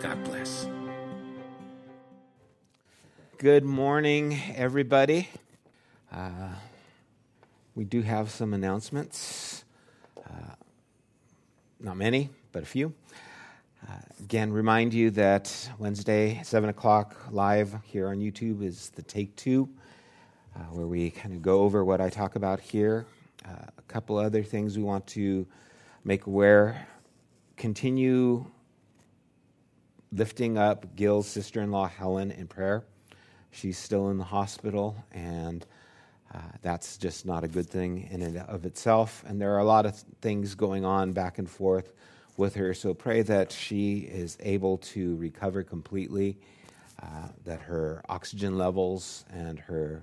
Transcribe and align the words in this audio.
God 0.00 0.22
bless. 0.24 0.68
Good 3.36 3.64
morning, 3.64 4.40
everybody. 4.54 5.28
Uh, 6.12 6.50
we 7.74 7.84
do 7.84 8.02
have 8.02 8.30
some 8.30 8.54
announcements. 8.54 9.64
Uh, 10.24 10.54
not 11.80 11.96
many, 11.96 12.30
but 12.52 12.62
a 12.62 12.66
few. 12.66 12.94
Uh, 13.88 13.94
again, 14.20 14.52
remind 14.52 14.94
you 14.94 15.10
that 15.10 15.68
Wednesday, 15.80 16.40
7 16.44 16.70
o'clock, 16.70 17.16
live 17.32 17.74
here 17.82 18.06
on 18.06 18.18
YouTube 18.18 18.62
is 18.62 18.90
the 18.90 19.02
Take 19.02 19.34
Two, 19.34 19.68
uh, 20.54 20.60
where 20.70 20.86
we 20.86 21.10
kind 21.10 21.34
of 21.34 21.42
go 21.42 21.62
over 21.62 21.84
what 21.84 22.00
I 22.00 22.08
talk 22.08 22.36
about 22.36 22.60
here. 22.60 23.04
Uh, 23.44 23.66
a 23.76 23.82
couple 23.88 24.16
other 24.16 24.44
things 24.44 24.76
we 24.76 24.84
want 24.84 25.08
to 25.08 25.44
make 26.04 26.26
aware. 26.26 26.86
Continue 27.56 28.46
lifting 30.12 30.56
up 30.56 30.96
Gil's 30.96 31.26
sister 31.26 31.60
in 31.60 31.70
law, 31.70 31.88
Helen, 31.88 32.30
in 32.30 32.46
prayer. 32.46 32.84
She's 33.50 33.78
still 33.78 34.10
in 34.10 34.18
the 34.18 34.24
hospital, 34.24 34.96
and 35.12 35.66
uh, 36.34 36.38
that's 36.62 36.96
just 36.96 37.26
not 37.26 37.44
a 37.44 37.48
good 37.48 37.68
thing 37.68 38.08
in 38.10 38.22
and 38.22 38.38
of 38.38 38.66
itself. 38.66 39.24
And 39.26 39.40
there 39.40 39.54
are 39.54 39.58
a 39.58 39.64
lot 39.64 39.86
of 39.86 39.96
things 40.20 40.54
going 40.54 40.84
on 40.84 41.12
back 41.12 41.38
and 41.38 41.48
forth 41.48 41.92
with 42.36 42.54
her. 42.54 42.74
So 42.74 42.94
pray 42.94 43.22
that 43.22 43.50
she 43.50 44.00
is 44.00 44.36
able 44.40 44.78
to 44.78 45.16
recover 45.16 45.62
completely, 45.62 46.38
uh, 47.02 47.28
that 47.44 47.60
her 47.62 48.02
oxygen 48.08 48.56
levels 48.56 49.24
and 49.32 49.58
her 49.58 50.02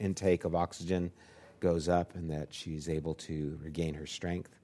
intake 0.00 0.44
of 0.44 0.54
oxygen 0.54 1.12
goes 1.60 1.88
up, 1.88 2.14
and 2.14 2.30
that 2.30 2.54
she's 2.54 2.88
able 2.88 3.14
to 3.14 3.58
regain 3.62 3.94
her 3.94 4.06
strength. 4.06 4.57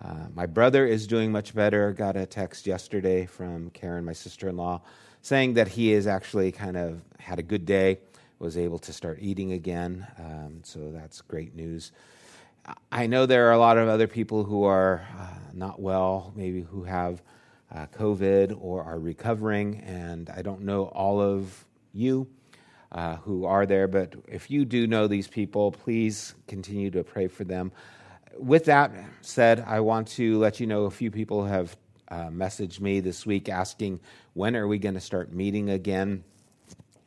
Uh, 0.00 0.26
my 0.34 0.46
brother 0.46 0.86
is 0.86 1.06
doing 1.06 1.32
much 1.32 1.54
better. 1.54 1.92
Got 1.92 2.16
a 2.16 2.24
text 2.24 2.66
yesterday 2.66 3.26
from 3.26 3.70
Karen, 3.70 4.04
my 4.04 4.12
sister 4.12 4.48
in 4.48 4.56
law, 4.56 4.82
saying 5.22 5.54
that 5.54 5.68
he 5.68 5.90
has 5.90 6.06
actually 6.06 6.52
kind 6.52 6.76
of 6.76 7.02
had 7.18 7.38
a 7.38 7.42
good 7.42 7.66
day, 7.66 7.98
was 8.38 8.56
able 8.56 8.78
to 8.78 8.92
start 8.92 9.18
eating 9.20 9.52
again. 9.52 10.06
Um, 10.18 10.60
so 10.62 10.92
that's 10.92 11.20
great 11.22 11.54
news. 11.54 11.90
I 12.92 13.06
know 13.06 13.26
there 13.26 13.48
are 13.48 13.52
a 13.52 13.58
lot 13.58 13.76
of 13.78 13.88
other 13.88 14.06
people 14.06 14.44
who 14.44 14.64
are 14.64 15.06
uh, 15.18 15.38
not 15.52 15.80
well, 15.80 16.32
maybe 16.36 16.62
who 16.62 16.84
have 16.84 17.22
uh, 17.74 17.86
COVID 17.86 18.56
or 18.60 18.84
are 18.84 19.00
recovering, 19.00 19.80
and 19.80 20.30
I 20.30 20.42
don't 20.42 20.62
know 20.62 20.84
all 20.84 21.20
of 21.20 21.64
you. 21.92 22.28
Uh, 22.90 23.16
who 23.16 23.44
are 23.44 23.66
there, 23.66 23.86
but 23.86 24.14
if 24.26 24.50
you 24.50 24.64
do 24.64 24.86
know 24.86 25.06
these 25.06 25.28
people, 25.28 25.70
please 25.70 26.34
continue 26.46 26.90
to 26.90 27.04
pray 27.04 27.28
for 27.28 27.44
them 27.44 27.70
with 28.38 28.66
that 28.66 28.92
said, 29.20 29.64
I 29.66 29.80
want 29.80 30.08
to 30.08 30.38
let 30.38 30.60
you 30.60 30.66
know 30.66 30.84
a 30.84 30.90
few 30.90 31.10
people 31.10 31.44
have 31.44 31.76
uh, 32.08 32.28
messaged 32.28 32.80
me 32.80 33.00
this 33.00 33.26
week 33.26 33.48
asking 33.48 34.00
when 34.34 34.56
are 34.56 34.66
we 34.66 34.78
going 34.78 34.94
to 34.94 35.00
start 35.00 35.32
meeting 35.32 35.68
again, 35.68 36.24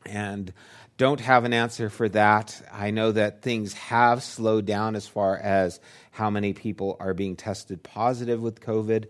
and 0.06 0.54
don't 0.98 1.20
have 1.20 1.46
an 1.46 1.54
answer 1.54 1.90
for 1.90 2.10
that. 2.10 2.62
I 2.72 2.92
know 2.92 3.12
that 3.12 3.42
things 3.42 3.74
have 3.74 4.22
slowed 4.22 4.66
down 4.66 4.96
as 4.96 5.08
far 5.08 5.38
as 5.38 5.80
how 6.12 6.30
many 6.30 6.54
people 6.54 6.98
are 7.00 7.14
being 7.14 7.36
tested 7.36 7.82
positive 7.82 8.42
with 8.42 8.60
COVID, 8.60 9.06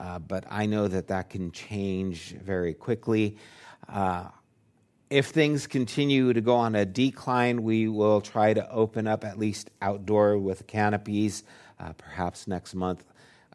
uh, 0.00 0.18
but 0.20 0.44
I 0.48 0.66
know 0.66 0.88
that 0.88 1.08
that 1.08 1.30
can 1.30 1.50
change 1.50 2.30
very 2.30 2.72
quickly. 2.72 3.36
Uh, 3.88 4.28
if 5.10 5.26
things 5.26 5.66
continue 5.66 6.32
to 6.32 6.40
go 6.40 6.56
on 6.56 6.74
a 6.74 6.86
decline, 6.86 7.62
we 7.62 7.88
will 7.88 8.20
try 8.20 8.54
to 8.54 8.70
open 8.70 9.06
up 9.06 9.24
at 9.24 9.38
least 9.38 9.70
outdoor 9.82 10.38
with 10.38 10.66
canopies 10.66 11.44
uh, 11.78 11.92
perhaps 11.94 12.46
next 12.46 12.74
month. 12.74 13.04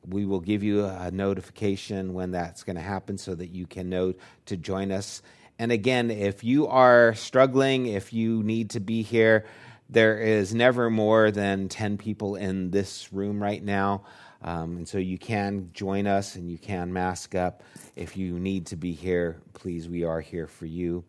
We 0.07 0.25
will 0.25 0.40
give 0.40 0.63
you 0.63 0.85
a 0.85 1.12
notification 1.12 2.13
when 2.13 2.31
that's 2.31 2.63
going 2.63 2.78
to 2.78 2.81
happen 2.81 3.18
so 3.18 3.35
that 3.35 3.47
you 3.47 3.68
can 3.68 3.90
know 3.90 4.13
to 4.46 4.57
join 4.57 4.91
us. 4.91 5.22
And 5.57 5.72
again, 5.72 6.09
if 6.09 6.44
you 6.44 6.68
are 6.68 7.13
struggling, 7.16 7.88
if 7.88 8.13
you 8.13 8.41
need 8.44 8.72
to 8.72 8.79
be 8.79 9.02
here, 9.02 9.46
there 9.90 10.19
is 10.19 10.53
never 10.53 10.90
more 10.90 11.31
than 11.31 11.68
10 11.68 11.97
people 11.97 12.35
in 12.35 12.72
this 12.72 13.12
room 13.12 13.41
right 13.41 13.63
now. 13.63 14.03
Um, 14.41 14.78
and 14.78 14.88
so 14.88 14.97
you 15.00 15.18
can 15.18 15.72
join 15.74 16.08
us 16.08 16.35
and 16.35 16.50
you 16.50 16.58
can 16.58 16.94
mask 16.94 17.35
up. 17.35 17.63
If 17.96 18.16
you 18.16 18.40
need 18.40 18.68
to 18.68 18.78
be 18.78 18.94
here, 18.94 19.41
please, 19.53 19.90
we 19.90 20.06
are 20.06 20.22
here 20.22 20.47
for 20.47 20.66
you. 20.66 21.03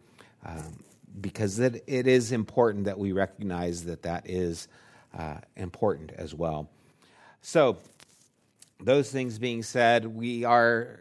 Um, 0.45 0.83
because 1.21 1.59
it, 1.59 1.85
it 1.87 2.07
is 2.07 2.33
important 2.33 2.85
that 2.85 2.99
we 2.99 3.13
recognize 3.13 3.85
that 3.85 4.03
that 4.03 4.29
is 4.29 4.69
uh, 5.17 5.37
important 5.57 6.13
as 6.17 6.35
well. 6.35 6.69
So, 7.43 7.79
those 8.83 9.11
things 9.11 9.39
being 9.39 9.63
said, 9.63 10.07
we 10.07 10.45
are 10.45 11.01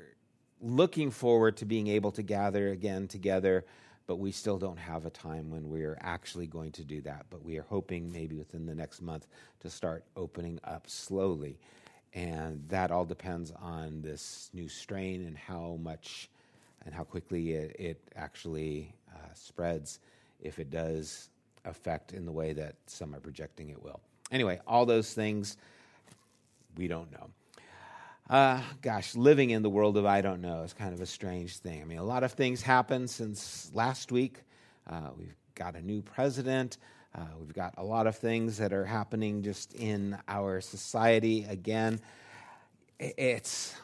looking 0.61 1.11
forward 1.11 1.57
to 1.57 1.65
being 1.65 1.87
able 1.87 2.11
to 2.13 2.23
gather 2.23 2.69
again 2.69 3.07
together, 3.07 3.65
but 4.07 4.17
we 4.17 4.31
still 4.31 4.57
don't 4.57 4.79
have 4.79 5.05
a 5.05 5.09
time 5.09 5.49
when 5.49 5.69
we're 5.69 5.97
actually 6.01 6.47
going 6.47 6.71
to 6.73 6.83
do 6.83 7.01
that. 7.01 7.25
But 7.29 7.43
we 7.43 7.57
are 7.57 7.65
hoping 7.69 8.11
maybe 8.11 8.35
within 8.35 8.65
the 8.65 8.75
next 8.75 9.01
month 9.01 9.27
to 9.61 9.69
start 9.69 10.03
opening 10.15 10.59
up 10.63 10.89
slowly. 10.89 11.57
And 12.13 12.63
that 12.69 12.89
all 12.89 13.05
depends 13.05 13.51
on 13.61 14.01
this 14.01 14.49
new 14.53 14.67
strain 14.67 15.25
and 15.27 15.37
how 15.37 15.77
much 15.81 16.29
and 16.85 16.95
how 16.95 17.03
quickly 17.03 17.51
it, 17.51 17.75
it 17.77 18.01
actually 18.15 18.93
uh, 19.13 19.33
spreads, 19.33 19.99
if 20.41 20.57
it 20.57 20.71
does 20.71 21.29
affect 21.65 22.13
in 22.13 22.25
the 22.25 22.31
way 22.31 22.53
that 22.53 22.75
some 22.87 23.13
are 23.13 23.19
projecting 23.19 23.69
it 23.69 23.83
will. 23.83 23.99
Anyway, 24.31 24.59
all 24.65 24.85
those 24.85 25.13
things 25.13 25.57
we 26.79 26.87
don't 26.87 27.11
know. 27.11 27.29
Uh, 28.29 28.61
gosh, 28.81 29.13
living 29.13 29.49
in 29.49 29.63
the 29.63 29.69
world 29.69 29.97
of 29.97 30.05
I 30.05 30.21
don't 30.21 30.39
know 30.39 30.61
is 30.61 30.71
kind 30.71 30.93
of 30.93 31.01
a 31.01 31.05
strange 31.05 31.57
thing. 31.57 31.81
I 31.81 31.83
mean, 31.83 31.97
a 31.97 32.03
lot 32.05 32.23
of 32.23 32.31
things 32.31 32.61
happened 32.61 33.09
since 33.09 33.69
last 33.73 34.13
week. 34.13 34.37
Uh, 34.89 35.09
we've 35.17 35.35
got 35.55 35.75
a 35.75 35.81
new 35.81 36.01
president. 36.01 36.77
Uh, 37.13 37.25
we've 37.37 37.53
got 37.53 37.73
a 37.75 37.83
lot 37.83 38.07
of 38.07 38.15
things 38.15 38.55
that 38.59 38.71
are 38.71 38.85
happening 38.85 39.43
just 39.43 39.73
in 39.73 40.17
our 40.29 40.61
society 40.61 41.45
again. 41.49 41.99
It's 42.97 43.75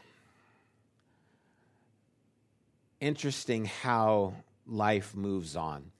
interesting 3.01 3.65
how 3.65 4.35
life 4.65 5.13
moves 5.13 5.57
on. 5.57 5.91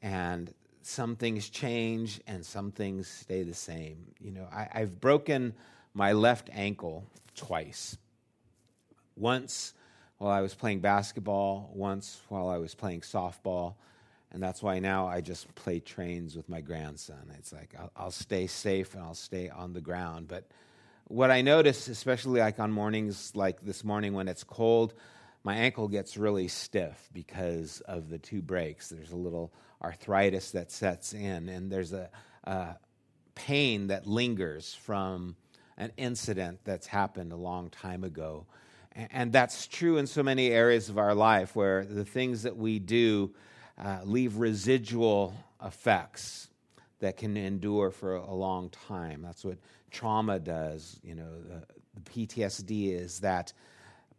And 0.00 0.54
some 0.82 1.16
things 1.16 1.50
change 1.50 2.20
and 2.28 2.46
some 2.46 2.70
things 2.70 3.08
stay 3.08 3.42
the 3.42 3.54
same. 3.54 4.12
You 4.20 4.30
know, 4.30 4.46
I, 4.52 4.68
I've 4.72 5.00
broken 5.00 5.54
my 5.94 6.12
left 6.12 6.50
ankle 6.52 7.04
twice. 7.34 7.96
Once 9.16 9.74
while 10.18 10.30
I 10.30 10.40
was 10.40 10.54
playing 10.54 10.80
basketball, 10.80 11.70
once 11.74 12.20
while 12.28 12.48
I 12.48 12.58
was 12.58 12.74
playing 12.74 13.00
softball. 13.00 13.74
And 14.32 14.42
that's 14.42 14.62
why 14.62 14.78
now 14.78 15.08
I 15.08 15.20
just 15.20 15.52
play 15.54 15.80
trains 15.80 16.36
with 16.36 16.48
my 16.48 16.60
grandson. 16.60 17.32
It's 17.38 17.52
like 17.52 17.74
I'll, 17.78 17.90
I'll, 17.96 18.10
stay 18.10 18.46
safe 18.46 18.94
and 18.94 19.02
I'll 19.02 19.14
stay 19.14 19.48
on 19.48 19.72
the 19.72 19.80
ground. 19.80 20.28
But 20.28 20.44
what 21.08 21.30
I 21.30 21.40
notice, 21.40 21.88
especially 21.88 22.40
like 22.40 22.60
on 22.60 22.70
mornings 22.70 23.32
like 23.34 23.62
this 23.62 23.82
morning 23.82 24.12
when 24.12 24.28
it's 24.28 24.44
cold, 24.44 24.94
my 25.42 25.56
ankle 25.56 25.88
gets 25.88 26.16
really 26.16 26.48
stiff 26.48 27.08
because 27.12 27.80
of 27.86 28.08
the 28.08 28.18
two 28.18 28.42
breaks. 28.42 28.90
There's 28.90 29.10
a 29.10 29.16
little 29.16 29.52
arthritis 29.82 30.52
that 30.52 30.70
sets 30.70 31.14
in, 31.14 31.48
and 31.48 31.72
there's 31.72 31.92
a, 31.92 32.10
a 32.44 32.76
pain 33.34 33.88
that 33.88 34.06
lingers 34.06 34.74
from 34.74 35.34
an 35.80 35.90
incident 35.96 36.60
that's 36.62 36.86
happened 36.86 37.32
a 37.32 37.36
long 37.36 37.70
time 37.70 38.04
ago. 38.04 38.44
And 38.92 39.32
that's 39.32 39.66
true 39.66 39.96
in 39.96 40.06
so 40.06 40.22
many 40.22 40.50
areas 40.50 40.90
of 40.90 40.98
our 40.98 41.14
life 41.14 41.56
where 41.56 41.84
the 41.84 42.04
things 42.04 42.42
that 42.42 42.56
we 42.56 42.78
do 42.78 43.32
uh, 43.78 44.00
leave 44.04 44.36
residual 44.36 45.34
effects 45.64 46.48
that 46.98 47.16
can 47.16 47.36
endure 47.36 47.90
for 47.90 48.16
a 48.16 48.34
long 48.34 48.68
time. 48.68 49.22
That's 49.22 49.42
what 49.42 49.56
trauma 49.90 50.38
does. 50.38 51.00
You 51.02 51.14
know, 51.14 51.30
the, 51.48 51.62
the 51.94 52.26
PTSD 52.26 52.92
is 52.92 53.20
that 53.20 53.54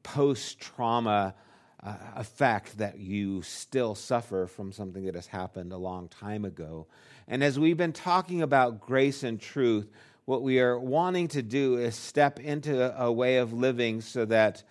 post 0.02 0.60
trauma 0.60 1.36
uh, 1.84 1.94
effect 2.16 2.80
that 2.80 2.98
you 2.98 3.44
still 3.44 3.94
suffer 3.94 4.48
from 4.48 4.72
something 4.72 5.06
that 5.06 5.16
has 5.16 5.28
happened 5.28 5.74
a 5.74 5.78
long 5.78 6.08
time 6.08 6.44
ago. 6.44 6.88
And 7.28 7.44
as 7.44 7.60
we've 7.60 7.78
been 7.78 7.94
talking 7.94 8.42
about 8.42 8.81
grace 8.81 9.22
and 9.22 9.40
truth, 9.40 9.92
what 10.25 10.41
we 10.41 10.59
are 10.59 10.79
wanting 10.79 11.27
to 11.29 11.41
do 11.41 11.77
is 11.77 11.95
step 11.95 12.39
into 12.39 13.01
a 13.01 13.12
way 13.12 13.38
of 13.38 13.53
living 13.53 14.01
so 14.01 14.25
that 14.25 14.63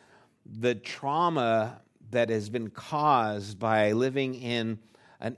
the 0.46 0.74
trauma 0.74 1.80
that 2.10 2.28
has 2.28 2.48
been 2.48 2.70
caused 2.70 3.58
by 3.58 3.92
living 3.92 4.34
in 4.34 4.78
an 5.20 5.36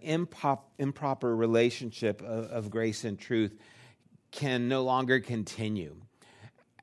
improper 0.79 1.35
relationship 1.35 2.23
of, 2.23 2.44
of 2.47 2.70
grace 2.70 3.05
and 3.05 3.19
truth 3.19 3.56
can 4.31 4.69
no 4.69 4.82
longer 4.82 5.20
continue. 5.20 5.97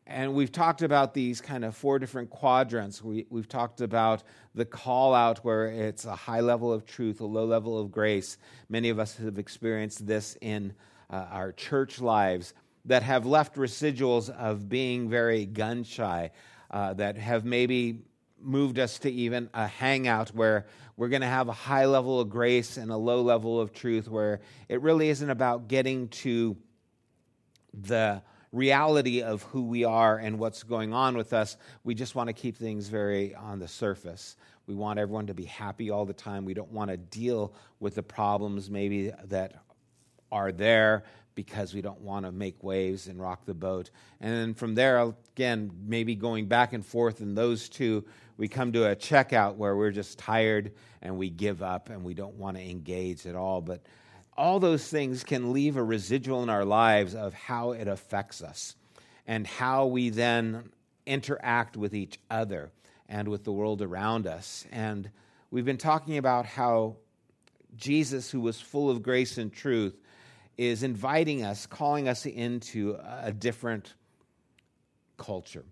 And 0.06 0.34
we've 0.34 0.52
talked 0.52 0.82
about 0.82 1.14
these 1.14 1.40
kind 1.40 1.64
of 1.64 1.76
four 1.76 2.00
different 2.00 2.32
quadrants. 2.32 3.04
We, 3.04 3.28
have 3.32 3.48
talked 3.48 3.80
about 3.80 4.24
the 4.56 4.66
call 4.66 5.14
out 5.14 5.40
where 5.46 5.68
it's 5.68 6.06
a 6.06 6.16
high 6.16 6.40
level 6.40 6.74
of 6.74 6.86
truth, 6.86 7.22
a 7.22 7.26
low 7.26 7.46
level 7.46 7.78
of 7.80 7.92
grace. 7.92 8.38
Many 8.70 8.90
of 8.90 8.98
us 8.98 9.16
have 9.18 9.38
experienced 9.38 10.08
this 10.08 10.36
in 10.42 10.74
uh, 11.12 11.28
our 11.30 11.52
church 11.52 12.02
lives 12.02 12.54
that 12.86 13.04
have 13.04 13.26
left 13.26 13.56
residuals 13.56 14.30
of 14.30 14.70
being 14.70 15.10
very 15.10 15.46
gun 15.46 15.84
shy, 15.84 16.32
uh, 16.72 16.94
that 16.94 17.18
have 17.18 17.46
maybe 17.46 18.00
moved 18.42 18.80
us 18.80 19.00
to 19.00 19.12
even 19.12 19.50
a 19.54 19.68
hangout 19.68 20.30
where 20.30 20.66
we're 20.96 21.10
going 21.10 21.22
to 21.22 21.28
have 21.28 21.50
a 21.50 21.54
high 21.54 21.86
level 21.86 22.20
of 22.20 22.30
grace 22.30 22.78
and 22.78 22.92
a 22.92 22.98
low 22.98 23.22
level 23.22 23.60
of 23.60 23.74
truth, 23.74 24.08
where 24.08 24.42
it 24.68 24.82
really 24.82 25.10
isn't 25.10 25.30
about 25.30 25.68
getting 25.68 26.08
to 26.10 26.58
the 27.74 28.22
reality 28.52 29.22
of 29.22 29.44
who 29.44 29.64
we 29.64 29.84
are 29.84 30.18
and 30.18 30.40
what's 30.40 30.64
going 30.64 30.94
on 30.94 31.16
with 31.16 31.34
us. 31.34 31.58
We 31.84 31.94
just 31.94 32.16
want 32.16 32.28
to 32.28 32.34
keep 32.34 32.58
things 32.58 32.88
very 32.88 33.36
on 33.36 33.60
the 33.60 33.68
surface. 33.68 34.36
We 34.66 34.76
want 34.76 35.00
everyone 35.00 35.28
to 35.28 35.34
be 35.34 35.46
happy 35.46 35.90
all 35.90 36.06
the 36.06 36.14
time. 36.14 36.46
We 36.46 36.54
don't 36.54 36.72
want 36.72 36.92
to 36.92 36.98
deal 36.98 37.54
with 37.80 37.96
the 37.96 38.04
problems 38.04 38.70
maybe 38.70 39.12
that 39.26 39.54
are 40.32 40.52
there 40.52 41.04
because 41.40 41.74
we 41.74 41.82
don't 41.82 42.02
want 42.02 42.26
to 42.26 42.34
make 42.34 42.62
waves 42.66 43.08
and 43.08 43.18
rock 43.18 43.46
the 43.46 43.54
boat. 43.54 43.92
And 44.20 44.30
then 44.30 44.54
from 44.54 44.76
there, 44.76 45.00
again, 45.00 45.72
maybe 45.88 46.14
going 46.14 46.48
back 46.48 46.74
and 46.74 46.86
forth 46.86 47.22
in 47.22 47.34
those 47.34 47.70
two, 47.70 48.04
we 48.36 48.50
come 48.50 48.74
to 48.74 48.92
a 48.92 48.94
checkout 48.94 49.56
where 49.56 49.74
we're 49.74 49.92
just 49.92 50.20
tired 50.20 50.74
and 51.02 51.18
we 51.18 51.30
give 51.30 51.64
up 51.64 51.90
and 51.90 52.04
we 52.04 52.14
don't 52.14 52.36
want 52.36 52.58
to 52.58 52.62
engage 52.70 53.26
at 53.26 53.36
all. 53.36 53.62
But 53.62 53.84
all 54.36 54.60
those 54.60 54.86
things 54.86 55.24
can 55.24 55.54
leave 55.54 55.78
a 55.78 55.82
residual 55.82 56.44
in 56.44 56.50
our 56.50 56.66
lives 56.66 57.16
of 57.16 57.34
how 57.34 57.72
it 57.72 57.88
affects 57.88 58.44
us 58.44 58.76
and 59.26 59.48
how 59.48 59.86
we 59.86 60.10
then 60.10 60.70
interact 61.06 61.78
with 61.78 61.96
each 61.96 62.20
other 62.30 62.70
and 63.08 63.30
with 63.30 63.46
the 63.46 63.54
world 63.54 63.82
around 63.82 64.28
us. 64.28 64.66
And 64.74 65.10
we've 65.52 65.64
been 65.64 65.78
talking 65.78 66.18
about 66.18 66.46
how 66.46 66.98
Jesus, 67.78 68.30
who 68.30 68.42
was 68.42 68.60
full 68.60 68.90
of 68.90 69.02
grace 69.02 69.38
and 69.38 69.54
truth, 69.54 69.96
is 70.60 70.84
inviting 70.84 71.44
us, 71.44 71.66
calling 71.66 72.08
us 72.08 72.26
into 72.26 72.98
a 73.22 73.32
different 73.32 73.94
culture 75.18 75.64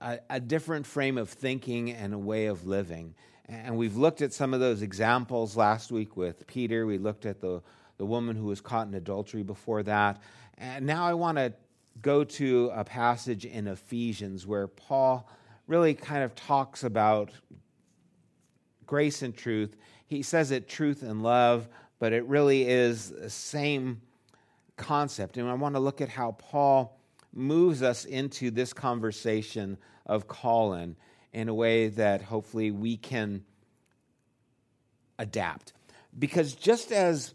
a, 0.00 0.18
a, 0.30 0.40
different 0.40 0.86
frame 0.86 1.18
of 1.18 1.28
thinking 1.28 1.92
and 1.92 2.12
a 2.14 2.18
way 2.18 2.46
of 2.46 2.66
living. 2.66 3.14
And 3.46 3.76
we've 3.76 3.96
looked 3.96 4.22
at 4.22 4.32
some 4.32 4.52
of 4.52 4.60
those 4.60 4.82
examples 4.82 5.56
last 5.56 5.90
week 5.90 6.16
with 6.16 6.46
Peter. 6.46 6.86
We 6.86 6.98
looked 6.98 7.26
at 7.26 7.40
the, 7.40 7.62
the 7.96 8.04
woman 8.04 8.36
who 8.36 8.46
was 8.46 8.60
caught 8.60 8.88
in 8.88 8.94
adultery 8.94 9.42
before 9.42 9.82
that. 9.84 10.20
And 10.58 10.84
now 10.84 11.06
I 11.06 11.14
want 11.14 11.38
to 11.38 11.52
go 12.02 12.24
to 12.24 12.70
a 12.74 12.84
passage 12.84 13.44
in 13.44 13.66
Ephesians 13.68 14.46
where 14.46 14.66
Paul 14.66 15.28
really 15.66 15.94
kind 15.94 16.22
of 16.22 16.34
talks 16.34 16.84
about 16.84 17.30
grace 18.86 19.22
and 19.22 19.34
truth. 19.34 19.76
He 20.06 20.22
says 20.22 20.50
it 20.50 20.68
truth 20.68 21.02
and 21.02 21.22
love, 21.22 21.68
but 21.98 22.12
it 22.12 22.24
really 22.26 22.68
is 22.68 23.10
the 23.10 23.30
same 23.30 24.00
concept. 24.78 25.36
And 25.36 25.48
I 25.48 25.54
want 25.54 25.74
to 25.74 25.80
look 25.80 26.00
at 26.00 26.08
how 26.08 26.32
Paul 26.32 26.98
moves 27.34 27.82
us 27.82 28.04
into 28.06 28.50
this 28.50 28.72
conversation 28.72 29.76
of 30.06 30.26
calling 30.26 30.96
in 31.32 31.48
a 31.48 31.54
way 31.54 31.88
that 31.88 32.22
hopefully 32.22 32.70
we 32.70 32.96
can 32.96 33.44
adapt. 35.18 35.74
Because 36.18 36.54
just 36.54 36.90
as 36.90 37.34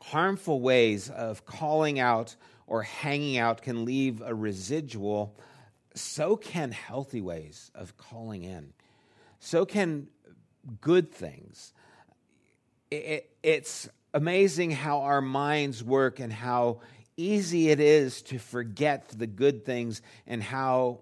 harmful 0.00 0.60
ways 0.60 1.10
of 1.10 1.44
calling 1.44 1.98
out 1.98 2.36
or 2.66 2.82
hanging 2.82 3.38
out 3.38 3.62
can 3.62 3.84
leave 3.84 4.22
a 4.22 4.34
residual, 4.34 5.36
so 5.94 6.36
can 6.36 6.70
healthy 6.70 7.20
ways 7.20 7.70
of 7.74 7.96
calling 7.96 8.44
in. 8.44 8.72
So 9.40 9.64
can 9.64 10.08
good 10.80 11.12
things. 11.12 11.72
It, 12.90 13.30
it's 13.42 13.88
amazing 14.16 14.70
how 14.70 15.02
our 15.02 15.20
minds 15.20 15.84
work 15.84 16.20
and 16.20 16.32
how 16.32 16.80
easy 17.18 17.68
it 17.68 17.80
is 17.80 18.22
to 18.22 18.38
forget 18.38 19.10
the 19.10 19.26
good 19.26 19.62
things 19.66 20.00
and 20.26 20.42
how 20.42 21.00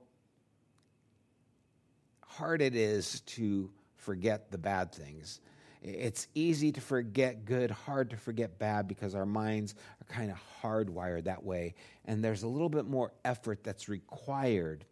hard 2.27 2.61
it 2.61 2.75
is 2.75 3.21
to 3.21 3.71
forget 3.99 4.51
the 4.51 4.59
bad 4.59 4.93
things. 4.93 5.41
It's 5.81 6.27
easy 6.35 6.73
to 6.73 6.81
forget 6.81 7.45
good, 7.45 7.71
hard 7.71 8.11
to 8.11 8.17
forget 8.17 8.59
bad 8.59 8.89
because 8.89 9.15
our 9.15 9.27
minds 9.27 9.77
are 10.01 10.13
kind 10.13 10.33
of 10.33 10.39
hardwired 10.61 11.25
that 11.25 11.45
way. 11.45 11.75
And 12.07 12.25
there's 12.25 12.43
a 12.43 12.49
little 12.49 12.69
bit 12.69 12.85
more 12.85 13.13
effort 13.25 13.63
that's 13.63 13.89
required 13.89 14.85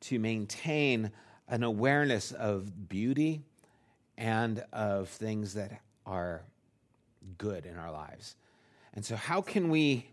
to 0.00 0.18
maintain 0.18 1.12
an 1.46 1.62
awareness 1.62 2.32
of 2.32 2.88
beauty 2.88 3.42
and 4.16 4.64
of 4.72 5.10
things 5.10 5.52
that 5.54 5.82
are 6.06 6.42
good 7.38 7.66
in 7.66 7.76
our 7.76 7.92
lives. 7.92 8.36
And 8.94 9.04
so, 9.04 9.16
how 9.16 9.40
can 9.40 9.70
we 9.70 10.06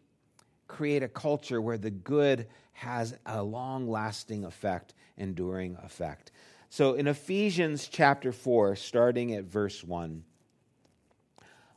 create 0.68 1.04
a 1.04 1.08
culture 1.08 1.62
where 1.62 1.78
the 1.78 1.92
good 1.92 2.48
has 2.74 3.16
a 3.26 3.44
long 3.44 3.88
lasting 3.90 4.46
effect, 4.46 4.94
enduring 5.18 5.78
effect. 5.84 6.32
So 6.70 6.94
in 6.94 7.08
Ephesians 7.08 7.88
chapter 7.88 8.32
4, 8.32 8.76
starting 8.76 9.36
at 9.36 9.44
verse 9.44 9.84
1, 9.84 10.24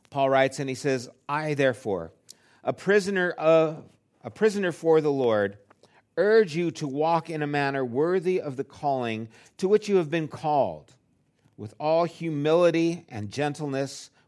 Paul 0.09 0.29
writes 0.29 0.59
and 0.59 0.69
he 0.69 0.75
says, 0.75 1.09
I 1.27 1.53
therefore, 1.53 2.13
a 2.63 2.73
prisoner 2.73 3.31
of 3.31 3.83
a 4.23 4.31
prisoner 4.31 4.71
for 4.71 5.01
the 5.01 5.11
Lord, 5.11 5.57
urge 6.17 6.55
you 6.55 6.71
to 6.71 6.87
walk 6.87 7.29
in 7.29 7.43
a 7.43 7.47
manner 7.47 7.85
worthy 7.85 8.41
of 8.41 8.55
the 8.55 8.63
calling 8.63 9.27
to 9.57 9.67
which 9.67 9.87
you 9.87 9.97
have 9.97 10.09
been 10.09 10.27
called, 10.27 10.95
with 11.57 11.75
all 11.79 12.05
humility 12.05 13.05
and 13.09 13.29
gentleness, 13.29 14.09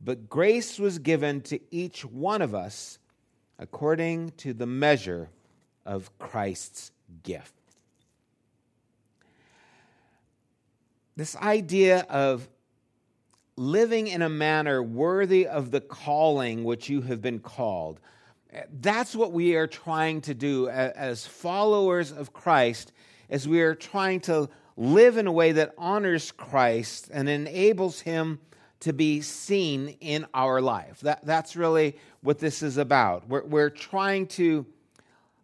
But 0.00 0.28
grace 0.28 0.78
was 0.78 0.98
given 0.98 1.42
to 1.42 1.60
each 1.70 2.04
one 2.04 2.40
of 2.40 2.54
us 2.54 2.98
according 3.58 4.30
to 4.38 4.54
the 4.54 4.66
measure 4.66 5.28
of 5.84 6.16
Christ's 6.18 6.92
gift. 7.22 7.54
This 11.16 11.36
idea 11.36 12.06
of 12.08 12.48
living 13.56 14.06
in 14.06 14.22
a 14.22 14.28
manner 14.28 14.82
worthy 14.82 15.46
of 15.46 15.70
the 15.70 15.82
calling 15.82 16.64
which 16.64 16.88
you 16.88 17.02
have 17.02 17.20
been 17.20 17.38
called. 17.38 18.00
That's 18.80 19.14
what 19.14 19.32
we 19.32 19.54
are 19.54 19.66
trying 19.66 20.22
to 20.22 20.34
do 20.34 20.70
as 20.70 21.26
followers 21.26 22.10
of 22.10 22.32
Christ, 22.32 22.92
as 23.28 23.46
we 23.46 23.60
are 23.60 23.74
trying 23.74 24.20
to 24.20 24.48
live 24.78 25.18
in 25.18 25.26
a 25.26 25.32
way 25.32 25.52
that 25.52 25.74
honors 25.76 26.32
Christ 26.32 27.10
and 27.12 27.28
enables 27.28 28.00
him 28.00 28.40
to 28.80 28.92
be 28.92 29.20
seen 29.20 29.96
in 30.00 30.26
our 30.32 30.60
life. 30.60 31.00
That, 31.00 31.24
that's 31.24 31.54
really 31.56 31.96
what 32.22 32.38
this 32.38 32.62
is 32.62 32.78
about. 32.78 33.28
We're, 33.28 33.44
we're 33.44 33.70
trying 33.70 34.26
to 34.28 34.66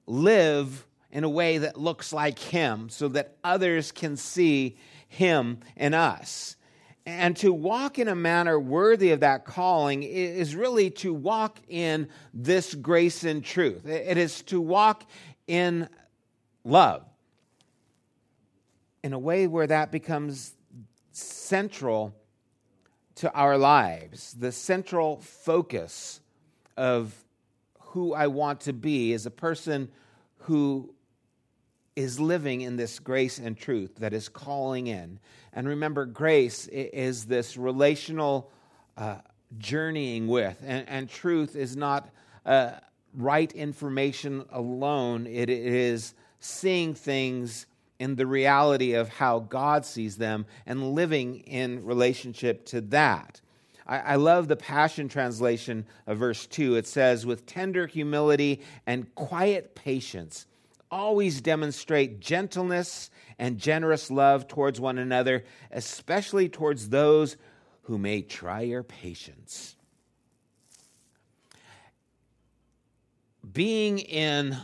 live 0.06 0.86
in 1.12 1.24
a 1.24 1.28
way 1.28 1.58
that 1.58 1.78
looks 1.78 2.12
like 2.12 2.38
Him 2.38 2.88
so 2.88 3.08
that 3.08 3.36
others 3.44 3.92
can 3.92 4.16
see 4.16 4.76
Him 5.08 5.60
in 5.76 5.94
us. 5.94 6.56
And 7.04 7.36
to 7.36 7.52
walk 7.52 7.98
in 8.00 8.08
a 8.08 8.16
manner 8.16 8.58
worthy 8.58 9.12
of 9.12 9.20
that 9.20 9.44
calling 9.44 10.02
is 10.02 10.56
really 10.56 10.90
to 10.90 11.14
walk 11.14 11.60
in 11.68 12.08
this 12.34 12.74
grace 12.74 13.22
and 13.22 13.44
truth. 13.44 13.86
It 13.86 14.16
is 14.16 14.42
to 14.44 14.60
walk 14.60 15.04
in 15.46 15.88
love 16.64 17.04
in 19.04 19.12
a 19.12 19.18
way 19.18 19.46
where 19.46 19.68
that 19.68 19.92
becomes 19.92 20.52
central 21.12 22.12
to 23.16 23.32
our 23.32 23.56
lives, 23.58 24.34
the 24.38 24.52
central 24.52 25.18
focus 25.18 26.20
of 26.76 27.14
who 27.80 28.12
I 28.12 28.26
want 28.26 28.60
to 28.62 28.72
be 28.72 29.12
is 29.12 29.26
a 29.26 29.30
person 29.30 29.88
who 30.40 30.94
is 31.96 32.20
living 32.20 32.60
in 32.60 32.76
this 32.76 32.98
grace 32.98 33.38
and 33.38 33.56
truth 33.56 33.96
that 33.96 34.12
is 34.12 34.28
calling 34.28 34.86
in. 34.86 35.18
And 35.54 35.66
remember, 35.66 36.04
grace 36.04 36.68
is 36.68 37.24
this 37.24 37.56
relational 37.56 38.50
uh, 38.98 39.16
journeying 39.56 40.28
with, 40.28 40.62
and, 40.64 40.86
and, 40.88 41.08
truth 41.08 41.56
is 41.56 41.76
not 41.76 42.10
uh, 42.44 42.72
right 43.14 43.50
information 43.52 44.44
alone, 44.50 45.26
it 45.26 45.48
is 45.48 46.14
seeing 46.40 46.94
things 46.94 47.66
in 47.98 48.16
the 48.16 48.26
reality 48.26 48.94
of 48.94 49.08
how 49.08 49.40
God 49.40 49.84
sees 49.84 50.16
them 50.16 50.46
and 50.66 50.92
living 50.92 51.40
in 51.40 51.84
relationship 51.84 52.64
to 52.66 52.80
that. 52.82 53.40
I, 53.86 53.98
I 53.98 54.16
love 54.16 54.48
the 54.48 54.56
Passion 54.56 55.08
Translation 55.08 55.86
of 56.06 56.18
verse 56.18 56.46
2. 56.46 56.76
It 56.76 56.86
says, 56.86 57.24
With 57.24 57.46
tender 57.46 57.86
humility 57.86 58.62
and 58.86 59.14
quiet 59.14 59.74
patience, 59.74 60.46
always 60.90 61.40
demonstrate 61.40 62.20
gentleness 62.20 63.10
and 63.38 63.58
generous 63.58 64.10
love 64.10 64.48
towards 64.48 64.80
one 64.80 64.98
another, 64.98 65.44
especially 65.70 66.48
towards 66.48 66.88
those 66.88 67.36
who 67.82 67.98
may 67.98 68.22
try 68.22 68.62
your 68.62 68.82
patience. 68.82 69.76
Being 73.52 74.00
in 74.00 74.56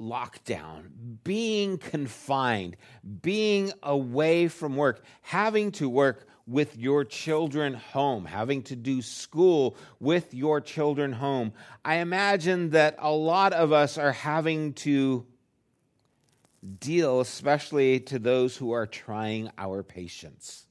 lockdown, 0.00 0.90
being 1.24 1.78
confined, 1.78 2.76
being 3.22 3.72
away 3.82 4.48
from 4.48 4.76
work, 4.76 5.04
having 5.22 5.72
to 5.72 5.88
work 5.88 6.26
with 6.46 6.76
your 6.76 7.04
children 7.04 7.74
home, 7.74 8.24
having 8.24 8.62
to 8.62 8.74
do 8.74 9.02
school 9.02 9.76
with 10.00 10.34
your 10.34 10.60
children 10.60 11.12
home. 11.12 11.52
I 11.84 11.96
imagine 11.96 12.70
that 12.70 12.96
a 12.98 13.12
lot 13.12 13.52
of 13.52 13.72
us 13.72 13.98
are 13.98 14.12
having 14.12 14.72
to 14.74 15.26
deal, 16.78 17.20
especially 17.20 18.00
to 18.00 18.18
those 18.18 18.56
who 18.56 18.72
are 18.72 18.86
trying 18.86 19.50
our 19.56 19.82
patience. 19.82 20.66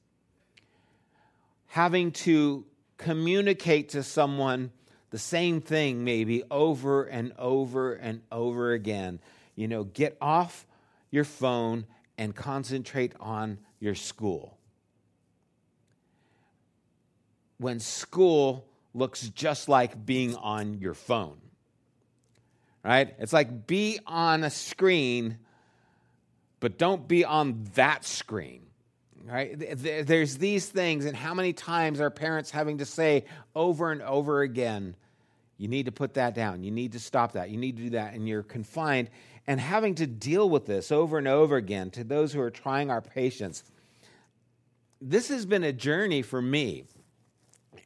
Having 1.68 2.12
to 2.12 2.66
communicate 2.98 3.90
to 3.90 4.02
someone 4.02 4.72
the 5.10 5.18
same 5.18 5.60
thing, 5.60 6.04
maybe 6.04 6.42
over 6.50 7.04
and 7.04 7.32
over 7.38 7.92
and 7.94 8.22
over 8.30 8.72
again. 8.72 9.20
You 9.56 9.68
know, 9.68 9.84
get 9.84 10.16
off 10.20 10.66
your 11.10 11.24
phone 11.24 11.86
and 12.16 12.34
concentrate 12.34 13.12
on 13.20 13.58
your 13.80 13.94
school 13.94 14.56
when 17.60 17.78
school 17.78 18.64
looks 18.94 19.28
just 19.28 19.68
like 19.68 20.06
being 20.06 20.34
on 20.34 20.78
your 20.78 20.94
phone. 20.94 21.36
Right? 22.82 23.14
It's 23.18 23.34
like 23.34 23.66
be 23.66 24.00
on 24.06 24.42
a 24.42 24.50
screen, 24.50 25.36
but 26.58 26.78
don't 26.78 27.06
be 27.06 27.26
on 27.26 27.66
that 27.74 28.06
screen. 28.06 28.62
Right? 29.30 29.54
There's 29.56 30.38
these 30.38 30.66
things, 30.66 31.04
and 31.04 31.16
how 31.16 31.34
many 31.34 31.52
times 31.52 32.00
are 32.00 32.10
parents 32.10 32.50
having 32.50 32.78
to 32.78 32.84
say 32.84 33.24
over 33.54 33.92
and 33.92 34.02
over 34.02 34.42
again, 34.42 34.96
you 35.56 35.68
need 35.68 35.86
to 35.86 35.92
put 35.92 36.14
that 36.14 36.34
down. 36.34 36.64
You 36.64 36.70
need 36.70 36.92
to 36.92 36.98
stop 36.98 37.32
that. 37.32 37.50
You 37.50 37.58
need 37.58 37.76
to 37.76 37.82
do 37.84 37.90
that. 37.90 38.14
And 38.14 38.26
you're 38.26 38.42
confined 38.42 39.10
and 39.46 39.60
having 39.60 39.94
to 39.96 40.06
deal 40.06 40.48
with 40.48 40.66
this 40.66 40.90
over 40.90 41.18
and 41.18 41.28
over 41.28 41.56
again 41.56 41.90
to 41.90 42.02
those 42.02 42.32
who 42.32 42.40
are 42.40 42.50
trying 42.50 42.90
our 42.90 43.02
patience. 43.02 43.62
This 45.00 45.28
has 45.28 45.46
been 45.46 45.64
a 45.64 45.72
journey 45.72 46.22
for 46.22 46.40
me 46.40 46.84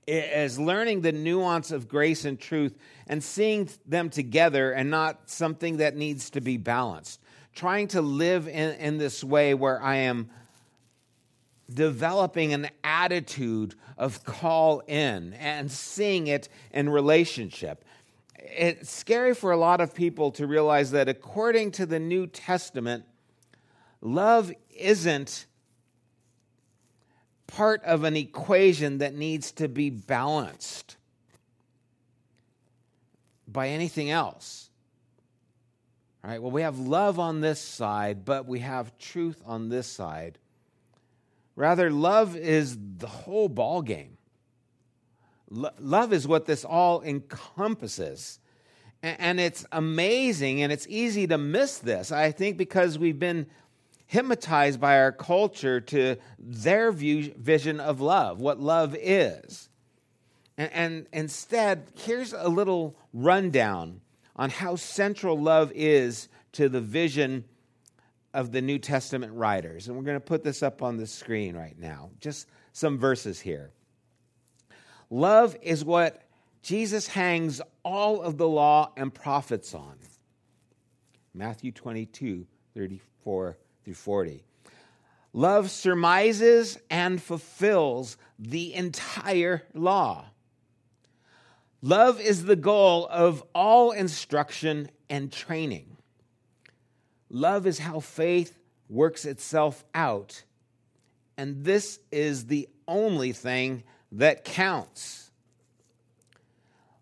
as 0.06 0.58
learning 0.58 1.00
the 1.00 1.12
nuance 1.12 1.72
of 1.72 1.88
grace 1.88 2.24
and 2.24 2.38
truth 2.38 2.76
and 3.06 3.22
seeing 3.22 3.68
them 3.86 4.10
together 4.10 4.72
and 4.72 4.90
not 4.90 5.28
something 5.30 5.78
that 5.78 5.96
needs 5.96 6.30
to 6.30 6.40
be 6.40 6.56
balanced. 6.56 7.20
Trying 7.54 7.88
to 7.88 8.02
live 8.02 8.48
in, 8.48 8.74
in 8.74 8.98
this 8.98 9.22
way 9.22 9.54
where 9.54 9.82
I 9.82 9.96
am 9.96 10.30
developing 11.72 12.52
an 12.52 12.68
attitude 12.82 13.74
of 13.96 14.24
call 14.24 14.80
in 14.80 15.32
and 15.34 15.70
seeing 15.70 16.26
it 16.26 16.48
in 16.72 16.88
relationship. 16.88 17.84
It's 18.38 18.90
scary 18.90 19.34
for 19.34 19.52
a 19.52 19.56
lot 19.56 19.80
of 19.80 19.94
people 19.94 20.30
to 20.32 20.46
realize 20.46 20.90
that 20.90 21.08
according 21.08 21.72
to 21.72 21.86
the 21.86 21.98
New 21.98 22.26
Testament, 22.26 23.04
love 24.00 24.52
isn't 24.76 25.46
part 27.46 27.82
of 27.84 28.04
an 28.04 28.16
equation 28.16 28.98
that 28.98 29.14
needs 29.14 29.52
to 29.52 29.68
be 29.68 29.88
balanced 29.90 30.96
by 33.46 33.68
anything 33.68 34.10
else. 34.10 34.68
All 36.22 36.30
right, 36.30 36.42
well, 36.42 36.50
we 36.50 36.62
have 36.62 36.78
love 36.78 37.18
on 37.18 37.40
this 37.40 37.60
side, 37.60 38.24
but 38.24 38.46
we 38.46 38.60
have 38.60 38.96
truth 38.98 39.42
on 39.46 39.68
this 39.68 39.86
side. 39.86 40.38
Rather, 41.56 41.90
love 41.90 42.36
is 42.36 42.76
the 42.98 43.06
whole 43.06 43.48
ball 43.48 43.82
game. 43.82 44.18
Lo- 45.50 45.70
love 45.78 46.12
is 46.12 46.26
what 46.26 46.46
this 46.46 46.64
all 46.64 47.02
encompasses. 47.02 48.40
And, 49.02 49.20
and 49.20 49.40
it's 49.40 49.64
amazing 49.70 50.62
and 50.62 50.72
it's 50.72 50.86
easy 50.88 51.26
to 51.28 51.38
miss 51.38 51.78
this, 51.78 52.10
I 52.10 52.32
think, 52.32 52.56
because 52.56 52.98
we've 52.98 53.18
been 53.18 53.46
hypnotized 54.06 54.80
by 54.80 54.98
our 54.98 55.12
culture 55.12 55.80
to 55.80 56.16
their 56.38 56.92
view, 56.92 57.32
vision 57.36 57.80
of 57.80 58.00
love, 58.00 58.40
what 58.40 58.60
love 58.60 58.96
is. 58.98 59.68
And, 60.56 60.72
and 60.72 61.06
instead, 61.12 61.86
here's 61.94 62.32
a 62.32 62.48
little 62.48 62.96
rundown 63.12 64.00
on 64.36 64.50
how 64.50 64.76
central 64.76 65.40
love 65.40 65.72
is 65.74 66.28
to 66.52 66.68
the 66.68 66.80
vision 66.80 67.44
of 68.34 68.52
the 68.52 68.60
New 68.60 68.78
Testament 68.78 69.32
writers. 69.32 69.88
And 69.88 69.96
we're 69.96 70.02
going 70.02 70.16
to 70.16 70.20
put 70.20 70.42
this 70.42 70.62
up 70.62 70.82
on 70.82 70.96
the 70.96 71.06
screen 71.06 71.56
right 71.56 71.78
now. 71.78 72.10
Just 72.20 72.48
some 72.72 72.98
verses 72.98 73.40
here. 73.40 73.70
Love 75.08 75.56
is 75.62 75.84
what 75.84 76.22
Jesus 76.62 77.06
hangs 77.06 77.62
all 77.84 78.20
of 78.20 78.36
the 78.36 78.48
law 78.48 78.92
and 78.96 79.14
prophets 79.14 79.74
on. 79.74 79.96
Matthew 81.32 81.72
22, 81.72 82.46
34 82.74 83.56
through 83.84 83.94
40. 83.94 84.44
Love 85.32 85.70
surmises 85.70 86.78
and 86.90 87.22
fulfills 87.22 88.16
the 88.38 88.74
entire 88.74 89.62
law. 89.74 90.26
Love 91.82 92.20
is 92.20 92.44
the 92.44 92.56
goal 92.56 93.06
of 93.10 93.44
all 93.54 93.90
instruction 93.90 94.88
and 95.10 95.30
training. 95.30 95.93
Love 97.34 97.66
is 97.66 97.80
how 97.80 97.98
faith 97.98 98.56
works 98.88 99.24
itself 99.24 99.84
out. 99.92 100.44
And 101.36 101.64
this 101.64 101.98
is 102.12 102.46
the 102.46 102.68
only 102.86 103.32
thing 103.32 103.82
that 104.12 104.44
counts. 104.44 105.32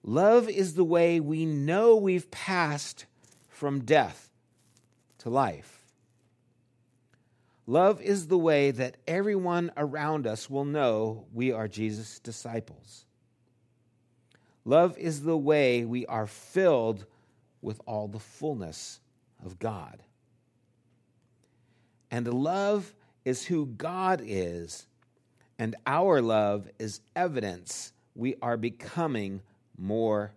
Love 0.03 0.49
is 0.49 0.73
the 0.73 0.87
way 0.87 1.21
we 1.21 1.45
know 1.45 1.97
we've 1.97 2.31
passed 2.31 3.05
from 3.51 3.81
death 3.81 4.31
to 5.19 5.29
life. 5.29 5.85
Love 7.67 8.01
is 8.01 8.29
the 8.29 8.39
way 8.39 8.71
that 8.71 8.97
everyone 9.07 9.71
around 9.77 10.27
us 10.27 10.49
will 10.49 10.65
know 10.65 11.27
we 11.35 11.53
are 11.53 11.69
Jesus' 11.69 12.19
disciples. 12.19 13.05
Love 14.65 14.97
is 14.97 15.25
the 15.25 15.37
way 15.37 15.85
we 15.85 16.07
are 16.07 16.27
filled 16.27 17.05
with 17.61 17.83
all 17.85 18.09
the 18.09 18.19
fullness 18.19 18.99
of 19.45 19.59
God. 19.59 20.03
And 22.13 22.29
love 22.33 22.95
is 23.25 23.47
who 23.47 23.65
God 23.65 24.21
is, 24.23 24.87
and 25.59 25.75
our 25.87 26.21
love 26.21 26.69
is 26.79 27.01
evidence 27.17 27.95
we 28.15 28.37
are 28.43 28.59
becoming 28.59 29.41
more 29.79 30.35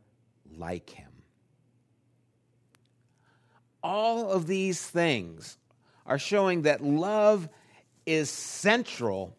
like 0.57 0.89
Him. 0.89 1.11
All 3.83 4.31
of 4.31 4.47
these 4.47 4.81
things 4.81 5.57
are 6.05 6.17
showing 6.17 6.61
that 6.61 6.81
love 6.81 7.49
is 8.05 8.29
central 8.29 9.35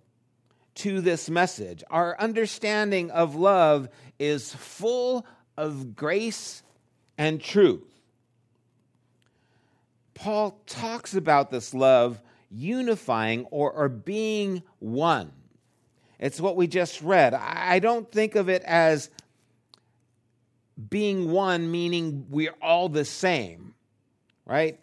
to 0.74 1.00
this 1.00 1.30
message. 1.30 1.82
Our 1.88 2.20
understanding 2.20 3.10
of 3.10 3.34
love 3.34 3.88
is 4.18 4.54
full 4.54 5.24
of 5.56 5.96
grace 5.96 6.62
and 7.16 7.40
truth. 7.40 7.82
Paul 10.12 10.60
talks 10.66 11.14
about 11.14 11.50
this 11.50 11.72
love 11.72 12.20
unifying 12.50 13.44
or, 13.46 13.72
or 13.72 13.88
being 13.88 14.62
one. 14.78 15.32
It's 16.18 16.40
what 16.40 16.56
we 16.56 16.66
just 16.66 17.02
read. 17.02 17.34
I 17.34 17.78
don't 17.78 18.10
think 18.10 18.36
of 18.36 18.48
it 18.48 18.62
as 18.62 19.10
being 20.88 21.30
one, 21.30 21.70
meaning 21.70 22.26
we're 22.30 22.54
all 22.62 22.88
the 22.88 23.04
same, 23.04 23.74
right? 24.44 24.80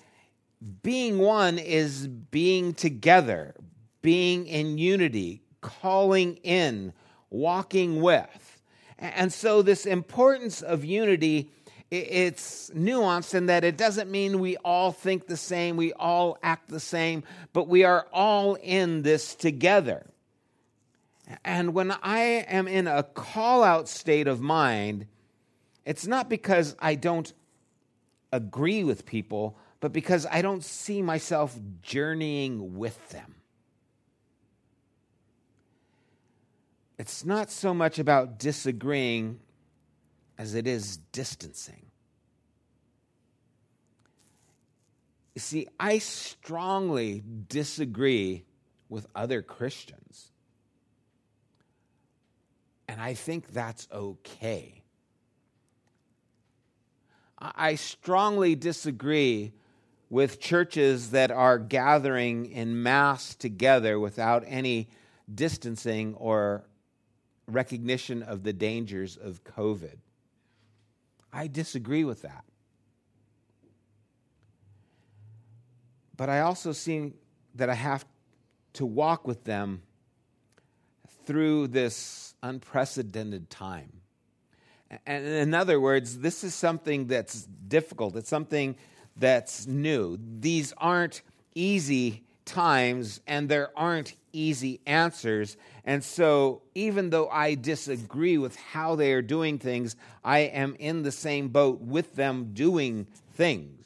Being 0.82 1.20
one 1.20 1.58
is 1.58 2.08
being 2.08 2.74
together, 2.74 3.56
being 4.02 4.48
in 4.48 4.78
unity, 4.78 5.42
calling 5.62 6.36
in, 6.38 6.94
walking 7.30 8.02
with. 8.02 8.62
And 9.00 9.34
so, 9.34 9.62
this 9.62 9.86
importance 9.86 10.62
of 10.62 10.86
unity, 10.86 11.52
it's 11.94 12.72
nuanced 12.72 13.36
in 13.36 13.46
that 13.48 13.64
it 13.64 13.78
doesn't 13.78 14.10
mean 14.10 14.40
we 14.40 14.58
all 14.58 14.92
think 14.92 15.28
the 15.28 15.38
same, 15.38 15.78
we 15.78 15.94
all 15.94 16.38
act 16.42 16.70
the 16.70 16.80
same, 16.80 17.24
but 17.54 17.68
we 17.68 17.84
are 17.84 18.08
all 18.12 18.56
in 18.56 19.04
this 19.04 19.36
together. 19.36 20.06
And 21.46 21.74
when 21.74 21.92
I 21.92 22.46
am 22.48 22.68
in 22.68 22.88
a 22.88 23.04
call 23.04 23.64
out 23.64 23.88
state 23.88 24.28
of 24.28 24.42
mind, 24.42 25.06
it's 25.86 26.08
not 26.08 26.30
because 26.30 26.76
I 26.80 26.96
don't 26.96 27.32
agree 28.32 28.84
with 28.84 29.06
people, 29.06 29.58
but 29.80 29.94
because 29.94 30.26
I 30.26 30.42
don't 30.42 30.64
see 30.64 31.02
myself 31.02 31.58
journeying 31.82 32.78
with 32.78 33.10
them. 33.10 33.36
It's 36.98 37.26
not 37.26 37.52
so 37.52 37.74
much 37.74 38.00
about 38.00 38.40
disagreeing 38.40 39.40
as 40.44 40.56
it 40.56 40.68
is 40.68 40.98
distancing. 41.14 41.86
You 45.36 45.40
see, 45.40 45.68
I 45.80 46.00
strongly 46.00 47.24
disagree 47.48 48.44
with 48.90 49.08
other 49.16 49.42
Christians. 49.42 50.32
And 52.90 53.00
I 53.00 53.14
think 53.14 53.54
that's 53.54 53.88
okay. 53.90 54.84
I 57.40 57.76
strongly 57.76 58.56
disagree 58.56 59.54
with 60.10 60.42
churches 60.42 61.12
that 61.12 61.32
are 61.32 61.58
gathering 61.58 62.48
in 62.48 62.84
mass 62.84 63.34
together 63.34 63.98
without 63.98 64.44
any 64.46 64.90
distancing 65.34 66.16
or 66.16 66.66
recognition 67.48 68.22
of 68.22 68.44
the 68.44 68.52
dangers 68.52 69.16
of 69.16 69.46
COVID. 69.46 70.00
I 71.34 71.48
disagree 71.48 72.04
with 72.04 72.22
that. 72.22 72.46
But 76.16 76.30
I 76.30 76.42
also 76.42 76.72
see 76.72 77.14
that 77.56 77.70
I 77.70 77.74
have 77.74 78.06
to 78.74 78.86
walk 78.86 79.28
with 79.28 79.44
them 79.44 79.82
through 81.26 81.68
this 81.68 82.36
unprecedented 82.44 83.50
time. 83.50 84.02
And 85.08 85.26
in 85.26 85.54
other 85.56 85.80
words, 85.80 86.20
this 86.20 86.44
is 86.44 86.54
something 86.54 87.08
that's 87.08 87.44
difficult. 87.44 88.16
It's 88.16 88.30
something 88.30 88.76
that's 89.18 89.66
new. 89.66 90.20
These 90.40 90.74
aren't 90.78 91.24
easy 91.56 92.24
times 92.46 93.22
and 93.28 93.50
there 93.50 93.72
aren't 93.78 94.14
easy 94.32 94.80
answers. 94.86 95.58
And 95.86 96.04
so, 96.04 96.62
even 96.76 97.10
though 97.10 97.30
I 97.30 97.56
disagree 97.56 98.38
with 98.38 98.56
how 98.56 98.96
they 98.96 99.14
are 99.14 99.22
doing 99.22 99.60
things, 99.60 99.96
I 100.24 100.40
am 100.40 100.76
in 100.80 101.04
the 101.04 101.12
same 101.12 101.50
boat 101.50 101.82
with 101.82 102.16
them 102.16 102.52
doing 102.54 103.08
things. 103.34 103.84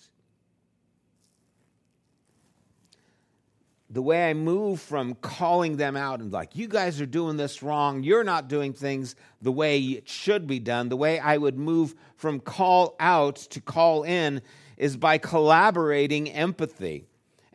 the 3.90 4.02
way 4.02 4.30
I 4.30 4.34
move 4.34 4.82
from 4.82 5.16
calling 5.16 5.78
them 5.78 5.96
out 5.96 6.20
and 6.20 6.32
like, 6.32 6.56
you 6.56 6.68
guys 6.68 7.00
are 7.00 7.06
doing 7.06 7.38
this 7.38 7.64
wrong, 7.64 8.04
you're 8.04 8.24
not 8.24 8.50
doing 8.50 8.74
things 8.74 9.16
the 9.42 9.52
way 9.52 9.80
it 9.80 10.10
should 10.10 10.46
be 10.46 10.60
done, 10.60 10.90
the 10.90 10.98
way 10.98 11.20
I 11.20 11.38
would 11.38 11.58
move 11.58 11.96
from 12.16 12.40
call 12.40 12.96
out 13.00 13.38
to 13.38 13.62
call 13.62 14.04
in 14.04 14.42
is 14.76 14.98
by 14.98 15.18
collaborating 15.18 16.30
empathy 16.30 17.06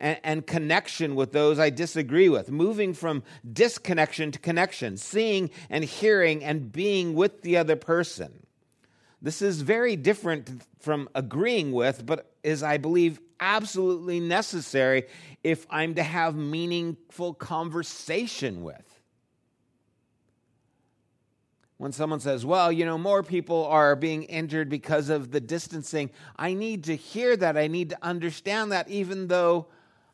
and, 0.03 0.19
and 0.25 0.47
connection 0.47 1.15
with 1.15 1.33
those 1.33 1.59
I 1.59 1.71
disagree 1.71 2.29
with, 2.29 2.51
moving 2.51 2.93
from 2.93 3.23
disconnection 3.51 4.33
to 4.33 4.39
connection, 4.39 4.99
seeing 4.99 5.51
and 5.71 5.85
hearing 5.85 6.45
and 6.45 6.71
being 6.71 7.15
with 7.15 7.41
the 7.43 7.57
other 7.57 7.77
person. 7.77 8.45
This 9.23 9.41
is 9.41 9.63
very 9.63 9.95
different 9.95 10.65
from 10.81 11.09
agreeing 11.15 11.71
with, 11.71 12.05
but 12.05 12.33
is, 12.43 12.65
I 12.65 12.77
believe, 12.77 13.21
absolutely 13.39 14.19
necessary 14.19 15.05
if 15.45 15.65
I'm 15.71 15.95
to 15.95 16.03
have 16.03 16.35
meaningful 16.35 17.33
conversation 17.35 18.65
with. 18.65 18.89
When 21.77 21.93
someone 21.93 22.21
says, 22.21 22.45
well, 22.45 22.71
you 22.71 22.85
know, 22.85 22.99
more 22.99 23.23
people 23.23 23.67
are 23.67 23.95
being 23.97 24.25
injured 24.25 24.69
because 24.69 25.09
of 25.09 25.31
the 25.31 25.41
distancing, 25.41 26.11
I 26.37 26.55
need 26.55 26.85
to 26.85 26.97
hear 26.97 27.37
that. 27.37 27.57
I 27.57 27.69
need 27.69 27.91
to 27.91 27.99
understand 28.03 28.73
that, 28.73 28.89
even 28.89 29.29
though 29.29 29.67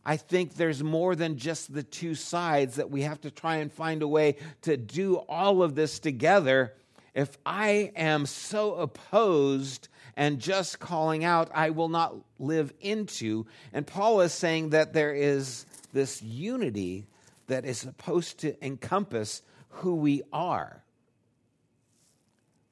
I 0.09 0.16
think 0.16 0.55
there's 0.55 0.83
more 0.83 1.14
than 1.14 1.37
just 1.37 1.75
the 1.75 1.83
two 1.83 2.14
sides, 2.14 2.77
that 2.77 2.90
we 2.90 3.03
have 3.03 3.21
to 3.21 3.31
try 3.31 3.57
and 3.57 3.71
find 3.71 4.01
a 4.01 4.09
way 4.09 4.37
to 4.62 4.79
do 4.79 5.16
all 5.16 5.62
of 5.62 5.75
this 5.75 5.99
together. 5.99 6.73
If 7.14 7.37
I 7.44 7.92
am 7.94 8.25
so 8.25 8.77
opposed 8.77 9.88
and 10.16 10.40
just 10.40 10.79
calling 10.79 11.25
out, 11.25 11.51
I 11.55 11.68
will 11.68 11.90
not 11.90 12.16
live 12.38 12.73
into. 12.81 13.44
And 13.75 13.87
Paul 13.87 14.23
is 14.23 14.33
saying 14.33 14.71
that 14.71 14.94
there 14.94 15.12
is 15.12 15.66
this 15.92 16.23
unity 16.23 17.07
that 17.49 17.66
is 17.66 17.77
supposed 17.77 18.38
to 18.38 18.64
encompass 18.64 19.42
who 19.68 19.97
we 19.97 20.23
are. 20.33 20.83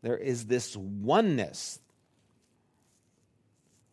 There 0.00 0.16
is 0.16 0.46
this 0.46 0.74
oneness 0.74 1.80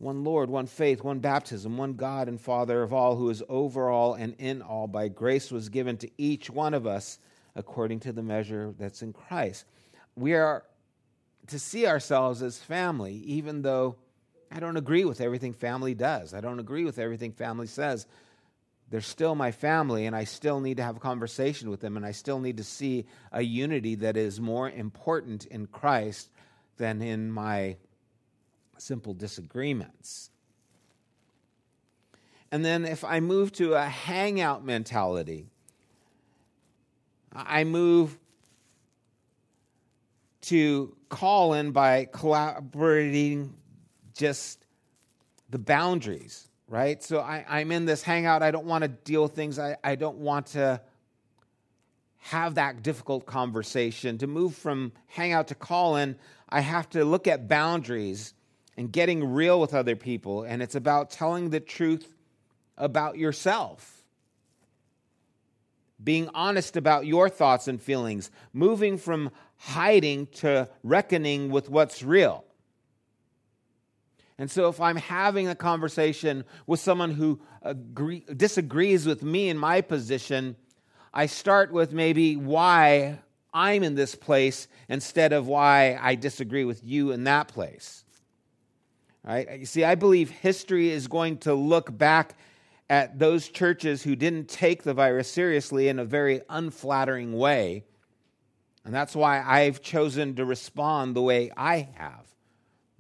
one 0.04 0.24
Lord, 0.24 0.50
one 0.50 0.68
faith, 0.68 1.04
one 1.04 1.20
baptism, 1.20 1.78
one 1.78 1.94
God 1.94 2.28
and 2.28 2.40
Father 2.40 2.84
of 2.84 2.94
all, 2.94 3.16
who 3.16 3.30
is 3.30 3.42
over 3.50 3.90
all 3.90 4.14
and 4.14 4.36
in 4.38 4.62
all. 4.62 4.88
By 4.88 5.08
grace 5.08 5.52
was 5.52 5.70
given 5.70 5.98
to 5.98 6.12
each 6.18 6.50
one 6.50 6.74
of 6.74 6.86
us 6.86 7.20
according 7.56 8.02
to 8.02 8.12
the 8.12 8.24
measure 8.24 8.74
that's 8.78 9.02
in 9.02 9.14
Christ. 9.14 9.66
We 10.16 10.34
are 10.34 10.64
to 11.48 11.60
see 11.60 11.88
ourselves 11.88 12.42
as 12.42 12.60
family, 12.60 13.16
even 13.26 13.62
though 13.62 13.96
I 14.52 14.60
don't 14.60 14.78
agree 14.78 15.06
with 15.06 15.22
everything 15.22 15.54
family 15.54 15.94
does. 15.94 16.34
I 16.34 16.42
don't 16.42 16.60
agree 16.60 16.84
with 16.84 17.00
everything 17.00 17.32
family 17.32 17.68
says. 17.68 18.06
They're 18.90 19.02
still 19.02 19.34
my 19.34 19.52
family, 19.52 20.06
and 20.06 20.16
I 20.16 20.26
still 20.26 20.60
need 20.60 20.78
to 20.78 20.84
have 20.84 20.98
a 20.98 21.00
conversation 21.00 21.70
with 21.72 21.80
them, 21.80 21.98
and 21.98 22.06
I 22.06 22.12
still 22.12 22.40
need 22.40 22.58
to 22.58 22.64
see 22.64 23.06
a 23.32 23.42
unity 23.42 23.96
that 23.96 24.18
is 24.18 24.40
more 24.40 24.70
important 24.70 25.48
in 25.48 25.66
Christ 25.66 26.30
than 26.78 27.02
in 27.02 27.32
my 27.32 27.78
simple 28.78 29.14
disagreements. 29.14 30.30
And 32.52 32.64
then 32.64 32.86
if 32.86 33.04
I 33.04 33.20
move 33.20 33.52
to 33.54 33.74
a 33.74 33.84
hangout 33.84 34.64
mentality, 34.64 35.48
I 37.34 37.64
move 37.64 38.18
to 40.42 40.96
call 41.10 41.54
in 41.54 41.72
by 41.72 42.06
collaborating 42.12 43.56
just 44.14 44.66
the 45.50 45.58
boundaries, 45.58 46.48
right? 46.68 47.02
So 47.02 47.20
I, 47.20 47.62
am 47.62 47.72
in 47.72 47.86
this 47.86 48.04
hangout. 48.04 48.44
I 48.44 48.52
don't 48.52 48.66
want 48.66 48.84
to 48.84 48.88
deal 48.88 49.24
with 49.24 49.34
things. 49.34 49.58
I, 49.58 49.78
I 49.84 49.96
don't 49.96 50.18
want 50.18 50.48
to 50.48 50.82
have 52.18 52.56
that 52.56 52.84
difficult 52.84 53.26
conversation. 53.26 54.18
To 54.20 54.28
move 54.28 54.56
from 54.56 54.92
hangout 55.08 55.48
to 55.48 55.56
call 55.56 55.96
in, 55.96 56.18
I 56.50 56.60
have 56.62 56.90
to 56.92 57.04
look 57.04 57.28
at 57.28 57.48
boundaries 57.48 58.34
and 58.78 58.92
getting 58.92 59.34
real 59.34 59.60
with 59.60 59.74
other 59.74 59.96
people. 59.96 60.44
And 60.44 60.62
it's 60.62 60.76
about 60.76 61.12
telling 61.12 61.50
the 61.50 61.60
truth 61.60 62.14
about 62.78 63.18
yourself 63.18 64.04
being 66.04 66.30
honest 66.34 66.76
about 66.76 67.06
your 67.06 67.30
thoughts 67.30 67.68
and 67.68 67.82
feelings, 67.82 68.32
moving 68.52 68.98
from 68.98 69.32
hiding 69.58 70.28
to 70.28 70.68
reckoning 70.84 71.50
with 71.50 71.70
what's 71.70 72.04
real. 72.04 72.44
And 74.38 74.50
so, 74.50 74.68
if 74.68 74.82
I'm 74.82 74.98
having 74.98 75.48
a 75.48 75.56
conversation 75.56 76.44
with 76.66 76.80
someone 76.80 77.12
who 77.12 77.40
agree, 77.62 78.26
disagrees 78.36 79.06
with 79.06 79.24
me 79.24 79.50
in 79.50 79.58
my 79.58 79.82
position, 79.82 80.56
I 81.14 81.28
start 81.28 81.72
with 81.72 81.94
maybe 81.94 82.36
why 82.36 83.20
I'm 83.54 83.84
in 83.84 83.94
this 83.94 84.16
place 84.16 84.68
instead 84.90 85.32
of 85.34 85.48
why 85.48 86.00
I 86.02 86.16
disagree 86.16 86.66
with 86.66 86.84
you 86.84 87.12
in 87.12 87.26
that 87.26 87.48
place. 87.48 88.03
Right? 89.26 89.60
You 89.60 89.66
see, 89.66 89.84
I 89.84 89.96
believe 89.96 90.30
history 90.30 90.90
is 90.90 91.08
going 91.08 91.38
to 91.40 91.54
look 91.54 91.98
back 91.98 92.36
at 92.90 93.18
those 93.18 93.48
churches 93.48 94.04
who 94.04 94.16
didn't 94.16 94.50
take 94.50 94.84
the 94.84 94.94
virus 94.94 95.32
seriously 95.32 95.88
in 95.88 95.98
a 96.00 96.06
very 96.06 96.42
unflattering 96.50 97.34
way. 97.34 97.86
And 98.86 98.94
that's 98.94 99.16
why 99.16 99.42
I've 99.42 99.82
chosen 99.82 100.36
to 100.36 100.46
respond 100.46 101.16
the 101.16 101.22
way 101.22 101.52
I 101.56 101.90
have. 101.96 102.26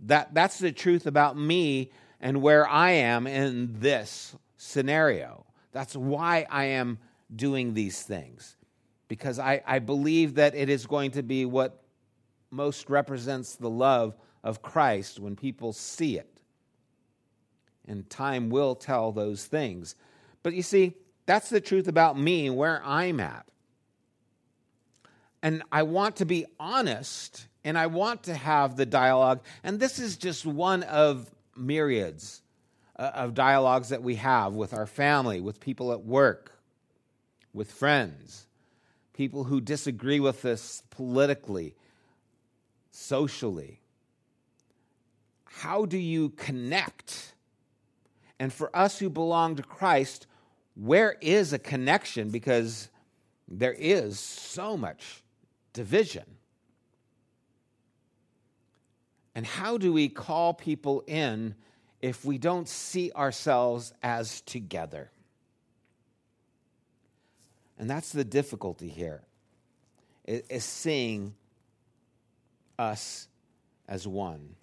That, 0.05 0.33
that's 0.33 0.59
the 0.59 0.71
truth 0.71 1.07
about 1.07 1.38
me 1.38 1.91
and 2.21 2.41
where 2.41 2.65
I 2.67 2.91
am 2.91 3.27
in 3.27 3.79
this 3.79 4.33
scenario. 4.55 5.45
That's 5.73 5.95
why 5.95 6.47
I 6.49 6.65
am 6.65 6.99
doing 7.36 7.73
these 7.73 8.01
things. 8.01 8.55
because 9.13 9.38
I, 9.38 9.62
I 9.67 9.77
believe 9.77 10.36
that 10.36 10.55
it 10.55 10.69
is 10.69 10.88
going 10.88 11.12
to 11.12 11.21
be 11.21 11.45
what 11.45 11.83
most 12.49 12.89
represents 12.89 13.55
the 13.55 13.69
love 13.69 14.15
of 14.43 14.62
Christ 14.62 15.19
when 15.19 15.36
people 15.36 15.73
see 15.73 16.17
it. 16.17 16.29
And 17.88 18.10
time 18.10 18.49
will 18.49 18.75
tell 18.75 19.12
those 19.12 19.45
things. 19.45 19.95
But 20.41 20.53
you 20.53 20.62
see, 20.62 20.93
that's 21.25 21.49
the 21.49 21.62
truth 21.62 21.88
about 21.88 22.17
me, 22.17 22.49
where 22.49 22.82
I'm 22.84 23.19
at. 23.19 23.45
And 25.41 25.63
I 25.71 25.84
want 25.84 26.17
to 26.17 26.25
be 26.25 26.45
honest 26.60 27.47
and 27.65 27.77
I 27.77 27.88
want 27.88 28.23
to 28.23 28.34
have 28.34 28.75
the 28.75 28.86
dialogue. 28.86 29.41
And 29.63 29.79
this 29.79 29.99
is 29.99 30.17
just 30.17 30.45
one 30.45 30.84
of 30.84 31.29
myriads 31.56 32.41
uh, 32.97 33.12
of 33.15 33.34
dialogues 33.34 33.89
that 33.89 34.03
we 34.03 34.15
have 34.15 34.53
with 34.53 34.73
our 34.73 34.86
family, 34.86 35.39
with 35.41 35.60
people 35.60 35.91
at 35.91 36.03
work, 36.03 36.51
with 37.53 37.71
friends, 37.71 38.47
people 39.13 39.45
who 39.45 39.62
disagree 39.62 40.19
with 40.19 40.43
us 40.45 40.84
politically, 40.89 41.75
socially. 42.91 43.79
How 45.57 45.85
do 45.85 45.97
you 45.97 46.29
connect? 46.29 47.35
And 48.39 48.51
for 48.51 48.75
us 48.75 48.97
who 48.97 49.09
belong 49.09 49.55
to 49.57 49.63
Christ, 49.63 50.25
where 50.75 51.15
is 51.21 51.53
a 51.53 51.59
connection? 51.59 52.31
Because 52.31 52.89
there 53.47 53.75
is 53.77 54.19
so 54.19 54.75
much 54.75 55.23
division. 55.71 56.25
And 59.35 59.45
how 59.45 59.77
do 59.77 59.93
we 59.93 60.09
call 60.09 60.53
people 60.53 61.03
in 61.07 61.55
if 62.01 62.25
we 62.25 62.37
don't 62.37 62.67
see 62.67 63.11
ourselves 63.11 63.93
as 64.01 64.41
together? 64.41 65.11
And 67.77 67.89
that's 67.89 68.11
the 68.11 68.23
difficulty 68.25 68.89
here, 68.89 69.21
is 70.25 70.63
seeing 70.63 71.35
us 72.77 73.27
as 73.87 74.07
one. 74.07 74.55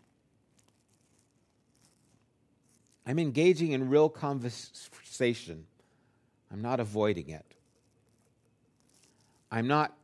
I'm 3.06 3.18
engaging 3.18 3.72
in 3.72 3.88
real 3.88 4.08
conversation. 4.08 5.66
I'm 6.52 6.62
not 6.62 6.80
avoiding 6.80 7.30
it. 7.30 7.44
I'm 9.50 9.66
not 9.66 9.96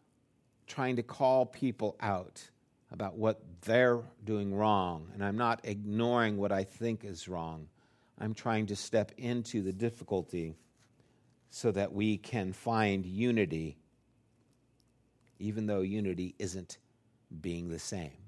trying 0.67 0.97
to 0.97 1.03
call 1.03 1.47
people 1.47 1.97
out 2.01 2.43
about 2.91 3.17
what 3.17 3.41
they're 3.63 4.01
doing 4.25 4.55
wrong, 4.55 5.09
and 5.15 5.25
I'm 5.25 5.37
not 5.37 5.61
ignoring 5.65 6.37
what 6.37 6.53
I 6.53 6.65
think 6.65 7.05
is 7.05 7.29
wrong. 7.29 7.69
I'm 8.19 8.35
trying 8.35 8.67
to 8.67 8.77
step 8.77 9.13
into 9.19 9.63
the 9.63 9.73
difficulty 9.73 10.55
so 11.51 11.71
that 11.73 11.93
we 11.93 12.17
can 12.17 12.53
find 12.53 13.05
unity, 13.05 13.77
even 15.39 15.67
though 15.67 15.81
unity 15.81 16.35
isn't 16.39 16.79
being 17.41 17.69
the 17.69 17.79
same. 17.79 18.26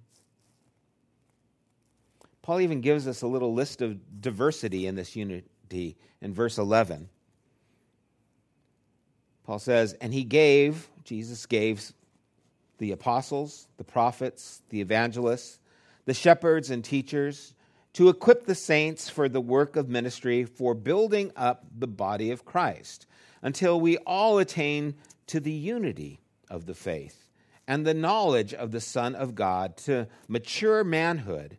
Paul 2.48 2.62
even 2.62 2.80
gives 2.80 3.06
us 3.06 3.20
a 3.20 3.26
little 3.26 3.52
list 3.52 3.82
of 3.82 4.22
diversity 4.22 4.86
in 4.86 4.94
this 4.94 5.14
unity 5.14 5.98
in 6.22 6.32
verse 6.32 6.56
11. 6.56 7.10
Paul 9.44 9.58
says, 9.58 9.92
And 10.00 10.14
he 10.14 10.24
gave, 10.24 10.88
Jesus 11.04 11.44
gave 11.44 11.92
the 12.78 12.92
apostles, 12.92 13.68
the 13.76 13.84
prophets, 13.84 14.62
the 14.70 14.80
evangelists, 14.80 15.58
the 16.06 16.14
shepherds 16.14 16.70
and 16.70 16.82
teachers, 16.82 17.52
to 17.92 18.08
equip 18.08 18.46
the 18.46 18.54
saints 18.54 19.10
for 19.10 19.28
the 19.28 19.42
work 19.42 19.76
of 19.76 19.90
ministry, 19.90 20.44
for 20.44 20.72
building 20.72 21.30
up 21.36 21.66
the 21.78 21.86
body 21.86 22.30
of 22.30 22.46
Christ, 22.46 23.06
until 23.42 23.78
we 23.78 23.98
all 23.98 24.38
attain 24.38 24.94
to 25.26 25.38
the 25.38 25.52
unity 25.52 26.22
of 26.48 26.64
the 26.64 26.74
faith 26.74 27.28
and 27.66 27.86
the 27.86 27.92
knowledge 27.92 28.54
of 28.54 28.70
the 28.70 28.80
Son 28.80 29.14
of 29.14 29.34
God, 29.34 29.76
to 29.76 30.08
mature 30.28 30.82
manhood, 30.82 31.58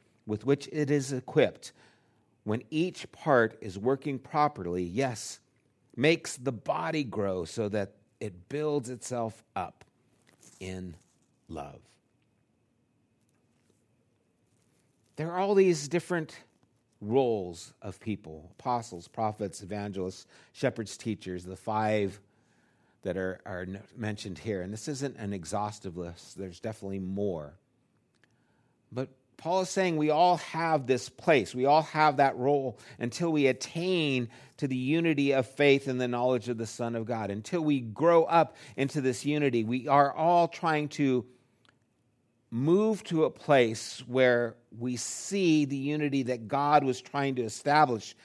with 0.25 0.45
which 0.45 0.67
it 0.71 0.91
is 0.91 1.11
equipped, 1.11 1.71
when 2.43 2.63
each 2.69 3.11
part 3.11 3.57
is 3.61 3.77
working 3.77 4.17
properly, 4.17 4.83
yes, 4.83 5.39
makes 5.95 6.37
the 6.37 6.51
body 6.51 7.03
grow 7.03 7.45
so 7.45 7.69
that 7.69 7.93
it 8.19 8.49
builds 8.49 8.89
itself 8.89 9.43
up 9.55 9.83
in 10.59 10.95
love. 11.49 11.79
There 15.15 15.31
are 15.31 15.39
all 15.39 15.53
these 15.53 15.87
different 15.87 16.35
roles 17.01 17.73
of 17.81 17.99
people 17.99 18.51
apostles, 18.59 19.07
prophets, 19.07 19.61
evangelists, 19.61 20.27
shepherds, 20.53 20.97
teachers, 20.97 21.43
the 21.43 21.55
five 21.55 22.19
that 23.03 23.17
are, 23.17 23.39
are 23.45 23.65
mentioned 23.97 24.37
here. 24.37 24.61
And 24.61 24.71
this 24.71 24.87
isn't 24.87 25.17
an 25.17 25.33
exhaustive 25.33 25.97
list, 25.97 26.37
there's 26.37 26.59
definitely 26.59 26.99
more. 26.99 27.53
But 28.91 29.09
Paul 29.37 29.61
is 29.61 29.69
saying 29.69 29.97
we 29.97 30.11
all 30.11 30.37
have 30.37 30.85
this 30.85 31.09
place. 31.09 31.55
We 31.55 31.65
all 31.65 31.81
have 31.81 32.17
that 32.17 32.37
role 32.37 32.77
until 32.99 33.31
we 33.31 33.47
attain 33.47 34.29
to 34.57 34.67
the 34.67 34.75
unity 34.75 35.31
of 35.31 35.47
faith 35.47 35.87
and 35.87 35.99
the 35.99 36.07
knowledge 36.07 36.47
of 36.47 36.57
the 36.57 36.67
Son 36.67 36.95
of 36.95 37.05
God. 37.05 37.31
Until 37.31 37.61
we 37.61 37.79
grow 37.79 38.23
up 38.25 38.55
into 38.77 39.01
this 39.01 39.25
unity, 39.25 39.63
we 39.63 39.87
are 39.87 40.13
all 40.13 40.47
trying 40.47 40.89
to 40.89 41.25
move 42.51 43.03
to 43.05 43.23
a 43.23 43.29
place 43.31 44.03
where 44.05 44.55
we 44.77 44.97
see 44.97 45.65
the 45.65 45.77
unity 45.77 46.23
that 46.23 46.47
God 46.47 46.83
was 46.83 47.01
trying 47.01 47.35
to 47.35 47.43
establish 47.43 48.15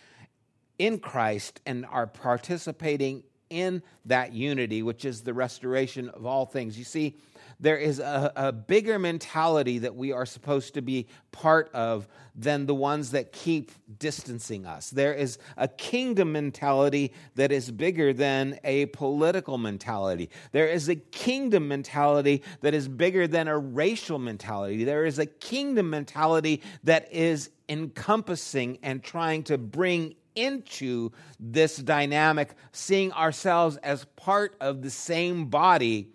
in 0.79 0.99
Christ 0.99 1.61
and 1.65 1.87
are 1.87 2.07
participating 2.07 3.23
in 3.49 3.83
that 4.05 4.33
unity, 4.33 4.83
which 4.83 5.05
is 5.05 5.23
the 5.23 5.33
restoration 5.33 6.09
of 6.11 6.27
all 6.27 6.45
things. 6.45 6.77
You 6.77 6.85
see, 6.85 7.17
there 7.59 7.79
is 7.79 7.99
a, 7.99 8.33
a 8.37 8.53
bigger 8.53 8.99
mentality 8.99 9.79
that 9.79 9.95
we 9.95 10.13
are 10.13 10.27
supposed 10.27 10.75
to 10.75 10.83
be 10.83 11.07
part 11.33 11.71
of 11.73 12.07
than 12.35 12.67
the 12.67 12.75
ones 12.75 13.13
that 13.13 13.33
keep 13.33 13.73
distancing 13.99 14.67
us. 14.67 14.91
There 14.91 15.15
is 15.15 15.39
a 15.57 15.69
kingdom 15.69 16.33
mentality 16.33 17.13
that 17.35 17.51
is 17.51 17.71
bigger 17.71 18.13
than 18.13 18.59
a 18.63 18.87
political 18.87 19.57
mentality. 19.57 20.29
There 20.53 20.69
is 20.69 20.89
a 20.89 20.97
kingdom 20.97 21.69
mentality 21.69 22.43
that 22.61 22.75
is 22.75 22.89
bigger 22.89 23.27
than 23.27 23.49
a 23.49 23.57
racial 23.57 24.19
mentality. 24.19 24.85
There 24.85 25.07
is 25.07 25.19
a 25.19 25.27
kingdom 25.27 25.89
mentality 25.89 26.63
that 26.85 27.11
is 27.11 27.51
encompassing 27.69 28.79
and 28.83 29.03
trying 29.03 29.45
to 29.45 29.57
bring 29.57 30.15
into 30.35 31.11
this 31.41 31.79
dynamic, 31.79 32.55
seeing 32.73 33.11
ourselves 33.13 33.79
as 33.79 34.05
part 34.17 34.55
of 34.61 34.83
the 34.83 34.91
same 34.91 35.47
body 35.47 36.13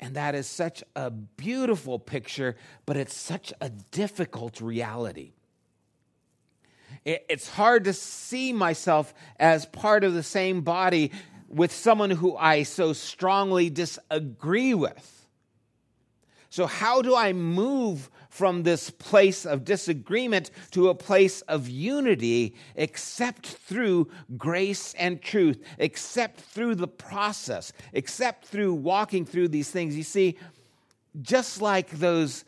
and 0.00 0.16
that 0.16 0.34
is 0.34 0.46
such 0.46 0.82
a 0.96 1.10
beautiful 1.10 1.98
picture, 1.98 2.56
but 2.86 2.96
it's 2.96 3.16
such 3.16 3.52
a 3.60 3.70
difficult 3.70 4.60
reality. 4.60 5.32
It's 7.04 7.48
hard 7.48 7.84
to 7.84 7.92
see 7.92 8.52
myself 8.52 9.12
as 9.38 9.66
part 9.66 10.04
of 10.04 10.14
the 10.14 10.22
same 10.22 10.62
body 10.62 11.12
with 11.48 11.72
someone 11.72 12.10
who 12.10 12.36
I 12.36 12.62
so 12.62 12.92
strongly 12.92 13.70
disagree 13.70 14.74
with. 14.74 15.10
So, 16.50 16.66
how 16.66 17.02
do 17.02 17.16
I 17.16 17.32
move 17.32 18.10
from 18.34 18.64
this 18.64 18.90
place 18.90 19.46
of 19.46 19.64
disagreement 19.64 20.50
to 20.72 20.88
a 20.88 20.94
place 20.94 21.40
of 21.42 21.68
unity 21.68 22.52
except 22.74 23.46
through 23.46 24.08
grace 24.36 24.92
and 24.94 25.22
truth, 25.22 25.62
except 25.78 26.40
through 26.40 26.74
the 26.74 26.88
process, 26.88 27.72
except 27.92 28.44
through 28.44 28.74
walking 28.74 29.24
through 29.24 29.46
these 29.46 29.70
things? 29.70 29.96
You 29.96 30.02
see, 30.02 30.36
just 31.22 31.62
like 31.62 31.88
those 31.90 32.44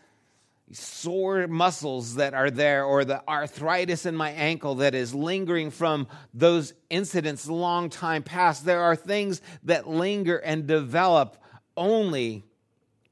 sore 0.72 1.46
muscles 1.46 2.16
that 2.16 2.34
are 2.34 2.50
there 2.50 2.84
or 2.84 3.04
the 3.04 3.22
arthritis 3.28 4.06
in 4.06 4.16
my 4.16 4.30
ankle 4.30 4.74
that 4.74 4.92
is 4.92 5.14
lingering 5.14 5.70
from 5.70 6.08
those 6.34 6.74
incidents 6.90 7.48
long 7.48 7.88
time 7.90 8.24
past 8.24 8.64
there 8.64 8.82
are 8.82 8.96
things 8.96 9.40
that 9.62 9.88
linger 9.88 10.38
and 10.38 10.66
develop 10.66 11.36
only 11.76 12.42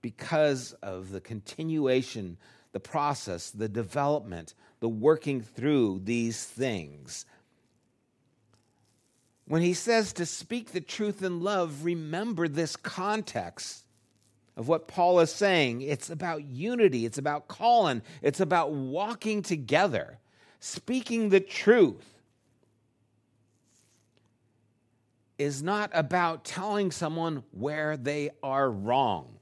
because 0.05 0.73
of 0.83 1.11
the 1.11 1.21
continuation, 1.21 2.37
the 2.75 2.81
process, 2.81 3.51
the 3.51 3.69
development, 3.69 4.53
the 4.81 4.89
working 4.89 5.41
through 5.41 6.03
these 6.05 6.45
things. 6.45 7.25
when 9.47 9.63
he 9.63 9.75
says 9.75 10.13
to 10.15 10.27
speak 10.27 10.73
the 10.73 10.81
truth 10.81 11.23
in 11.23 11.41
love, 11.41 11.85
remember 11.85 12.49
this 12.49 12.77
context 12.77 13.85
of 14.57 14.69
what 14.69 14.89
Paul 14.89 15.21
is 15.21 15.31
saying. 15.31 15.83
It's 15.83 16.09
about 16.11 16.45
unity, 16.45 17.05
it's 17.05 17.19
about 17.19 17.49
calling, 17.49 18.03
it's 18.23 18.41
about 18.41 18.73
walking 18.73 19.43
together, 19.43 20.19
speaking 20.61 21.29
the 21.29 21.41
truth. 21.41 22.11
Is 25.37 25.65
not 25.65 25.91
about 25.93 26.45
telling 26.45 26.93
someone 26.93 27.43
where 27.51 27.97
they 27.97 28.31
are 28.43 28.71
wrong. 28.71 29.35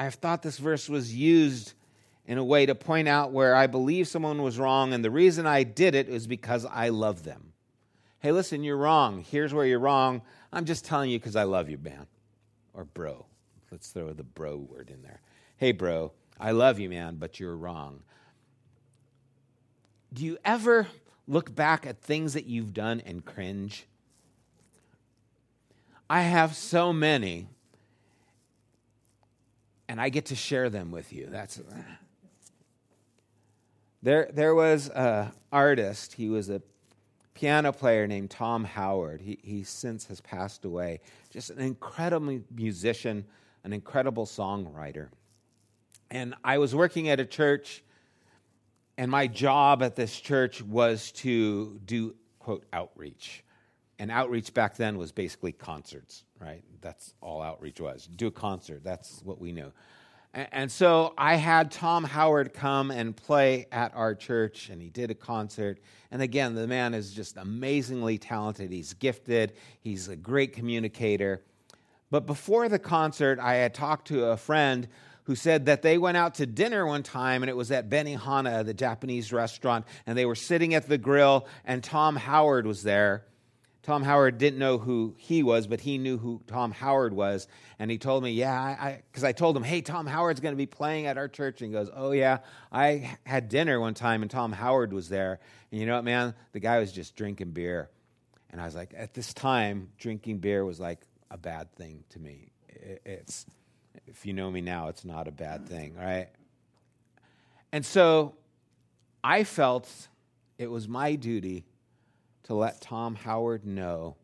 I 0.00 0.04
have 0.04 0.14
thought 0.14 0.40
this 0.40 0.56
verse 0.56 0.88
was 0.88 1.14
used 1.14 1.74
in 2.24 2.38
a 2.38 2.44
way 2.44 2.64
to 2.64 2.74
point 2.74 3.06
out 3.06 3.32
where 3.32 3.54
I 3.54 3.66
believe 3.66 4.08
someone 4.08 4.40
was 4.40 4.58
wrong, 4.58 4.94
and 4.94 5.04
the 5.04 5.10
reason 5.10 5.46
I 5.46 5.62
did 5.62 5.94
it 5.94 6.08
is 6.08 6.26
because 6.26 6.64
I 6.64 6.88
love 6.88 7.22
them. 7.22 7.52
Hey, 8.20 8.32
listen, 8.32 8.64
you're 8.64 8.78
wrong. 8.78 9.22
Here's 9.30 9.52
where 9.52 9.66
you're 9.66 9.78
wrong. 9.78 10.22
I'm 10.54 10.64
just 10.64 10.86
telling 10.86 11.10
you 11.10 11.18
because 11.18 11.36
I 11.36 11.42
love 11.42 11.68
you, 11.68 11.76
man. 11.76 12.06
Or 12.72 12.84
bro. 12.84 13.26
Let's 13.70 13.90
throw 13.90 14.14
the 14.14 14.22
bro 14.22 14.56
word 14.56 14.88
in 14.88 15.02
there. 15.02 15.20
Hey, 15.58 15.72
bro, 15.72 16.12
I 16.40 16.52
love 16.52 16.78
you, 16.78 16.88
man, 16.88 17.16
but 17.16 17.38
you're 17.38 17.54
wrong. 17.54 18.00
Do 20.14 20.24
you 20.24 20.38
ever 20.46 20.86
look 21.28 21.54
back 21.54 21.86
at 21.86 22.00
things 22.00 22.32
that 22.32 22.46
you've 22.46 22.72
done 22.72 23.02
and 23.04 23.22
cringe? 23.22 23.84
I 26.08 26.22
have 26.22 26.56
so 26.56 26.90
many, 26.90 27.48
and 29.90 30.00
I 30.00 30.08
get 30.08 30.26
to 30.26 30.36
share 30.36 30.70
them 30.70 30.92
with 30.92 31.12
you. 31.12 31.26
That's 31.28 31.60
there. 34.02 34.30
There 34.32 34.54
was 34.54 34.88
an 34.88 35.32
artist. 35.50 36.12
He 36.12 36.28
was 36.28 36.48
a 36.48 36.62
piano 37.34 37.72
player 37.72 38.06
named 38.06 38.30
Tom 38.30 38.62
Howard. 38.62 39.20
He, 39.20 39.40
he 39.42 39.64
since 39.64 40.06
has 40.06 40.20
passed 40.20 40.64
away. 40.64 41.00
Just 41.30 41.50
an 41.50 41.58
incredible 41.58 42.38
musician, 42.54 43.24
an 43.64 43.72
incredible 43.72 44.26
songwriter. 44.26 45.08
And 46.08 46.36
I 46.44 46.58
was 46.58 46.72
working 46.72 47.08
at 47.08 47.18
a 47.18 47.26
church, 47.26 47.82
and 48.96 49.10
my 49.10 49.26
job 49.26 49.82
at 49.82 49.96
this 49.96 50.20
church 50.20 50.62
was 50.62 51.10
to 51.12 51.80
do, 51.84 52.14
quote, 52.38 52.64
outreach. 52.72 53.42
And 54.00 54.10
outreach 54.10 54.54
back 54.54 54.78
then 54.78 54.96
was 54.96 55.12
basically 55.12 55.52
concerts, 55.52 56.24
right? 56.40 56.64
That's 56.80 57.12
all 57.20 57.42
outreach 57.42 57.82
was. 57.82 58.06
Do 58.06 58.28
a 58.28 58.30
concert, 58.30 58.82
that's 58.82 59.20
what 59.24 59.38
we 59.38 59.52
knew. 59.52 59.70
And 60.32 60.72
so 60.72 61.12
I 61.18 61.34
had 61.34 61.70
Tom 61.70 62.04
Howard 62.04 62.54
come 62.54 62.90
and 62.90 63.14
play 63.14 63.66
at 63.70 63.94
our 63.94 64.14
church, 64.14 64.70
and 64.70 64.80
he 64.80 64.88
did 64.88 65.10
a 65.10 65.14
concert. 65.14 65.80
And 66.10 66.22
again, 66.22 66.54
the 66.54 66.66
man 66.66 66.94
is 66.94 67.12
just 67.12 67.36
amazingly 67.36 68.16
talented. 68.16 68.72
He's 68.72 68.94
gifted, 68.94 69.52
he's 69.82 70.08
a 70.08 70.16
great 70.16 70.54
communicator. 70.54 71.42
But 72.10 72.26
before 72.26 72.70
the 72.70 72.78
concert, 72.78 73.38
I 73.38 73.56
had 73.56 73.74
talked 73.74 74.08
to 74.08 74.30
a 74.30 74.36
friend 74.38 74.88
who 75.24 75.34
said 75.34 75.66
that 75.66 75.82
they 75.82 75.98
went 75.98 76.16
out 76.16 76.36
to 76.36 76.46
dinner 76.46 76.86
one 76.86 77.02
time, 77.02 77.42
and 77.42 77.50
it 77.50 77.56
was 77.56 77.70
at 77.70 77.90
Benihana, 77.90 78.64
the 78.64 78.72
Japanese 78.72 79.30
restaurant, 79.30 79.84
and 80.06 80.16
they 80.16 80.24
were 80.24 80.34
sitting 80.34 80.72
at 80.72 80.88
the 80.88 80.96
grill, 80.96 81.46
and 81.66 81.84
Tom 81.84 82.16
Howard 82.16 82.66
was 82.66 82.82
there. 82.82 83.24
Tom 83.82 84.02
Howard 84.02 84.36
didn't 84.36 84.58
know 84.58 84.76
who 84.76 85.14
he 85.16 85.42
was, 85.42 85.66
but 85.66 85.80
he 85.80 85.96
knew 85.96 86.18
who 86.18 86.42
Tom 86.46 86.70
Howard 86.70 87.14
was. 87.14 87.48
And 87.78 87.90
he 87.90 87.96
told 87.96 88.22
me, 88.22 88.32
Yeah, 88.32 88.68
because 88.68 88.84
I, 88.84 89.02
because 89.10 89.24
I, 89.24 89.32
told 89.32 89.56
him, 89.56 89.62
Hey, 89.62 89.80
Tom 89.80 90.06
Howard's 90.06 90.40
going 90.40 90.52
to 90.52 90.56
be 90.56 90.66
playing 90.66 91.06
at 91.06 91.16
our 91.16 91.28
church. 91.28 91.62
And 91.62 91.70
he 91.70 91.72
goes, 91.72 91.90
Oh, 91.94 92.12
yeah. 92.12 92.38
I 92.70 93.16
had 93.24 93.48
dinner 93.48 93.80
one 93.80 93.94
time 93.94 94.20
and 94.22 94.30
Tom 94.30 94.52
Howard 94.52 94.92
was 94.92 95.08
there. 95.08 95.40
And 95.70 95.80
you 95.80 95.86
know 95.86 95.94
what, 95.94 96.04
man? 96.04 96.34
The 96.52 96.60
guy 96.60 96.78
was 96.78 96.92
just 96.92 97.16
drinking 97.16 97.52
beer. 97.52 97.88
And 98.50 98.60
I 98.60 98.66
was 98.66 98.74
like, 98.74 98.92
At 98.94 99.14
this 99.14 99.32
time, 99.32 99.88
drinking 99.98 100.38
beer 100.38 100.64
was 100.64 100.78
like 100.78 101.00
a 101.30 101.38
bad 101.38 101.72
thing 101.72 102.04
to 102.10 102.18
me. 102.18 102.52
It's, 102.68 103.46
if 104.06 104.26
you 104.26 104.34
know 104.34 104.50
me 104.50 104.60
now, 104.60 104.88
it's 104.88 105.06
not 105.06 105.26
a 105.26 105.32
bad 105.32 105.66
thing, 105.66 105.94
right? 105.94 106.28
And 107.72 107.86
so 107.86 108.34
I 109.24 109.44
felt 109.44 109.88
it 110.58 110.70
was 110.70 110.86
my 110.86 111.14
duty 111.14 111.64
to 112.44 112.54
let 112.54 112.80
Tom 112.80 113.14
Howard 113.14 113.64
know 113.64 114.16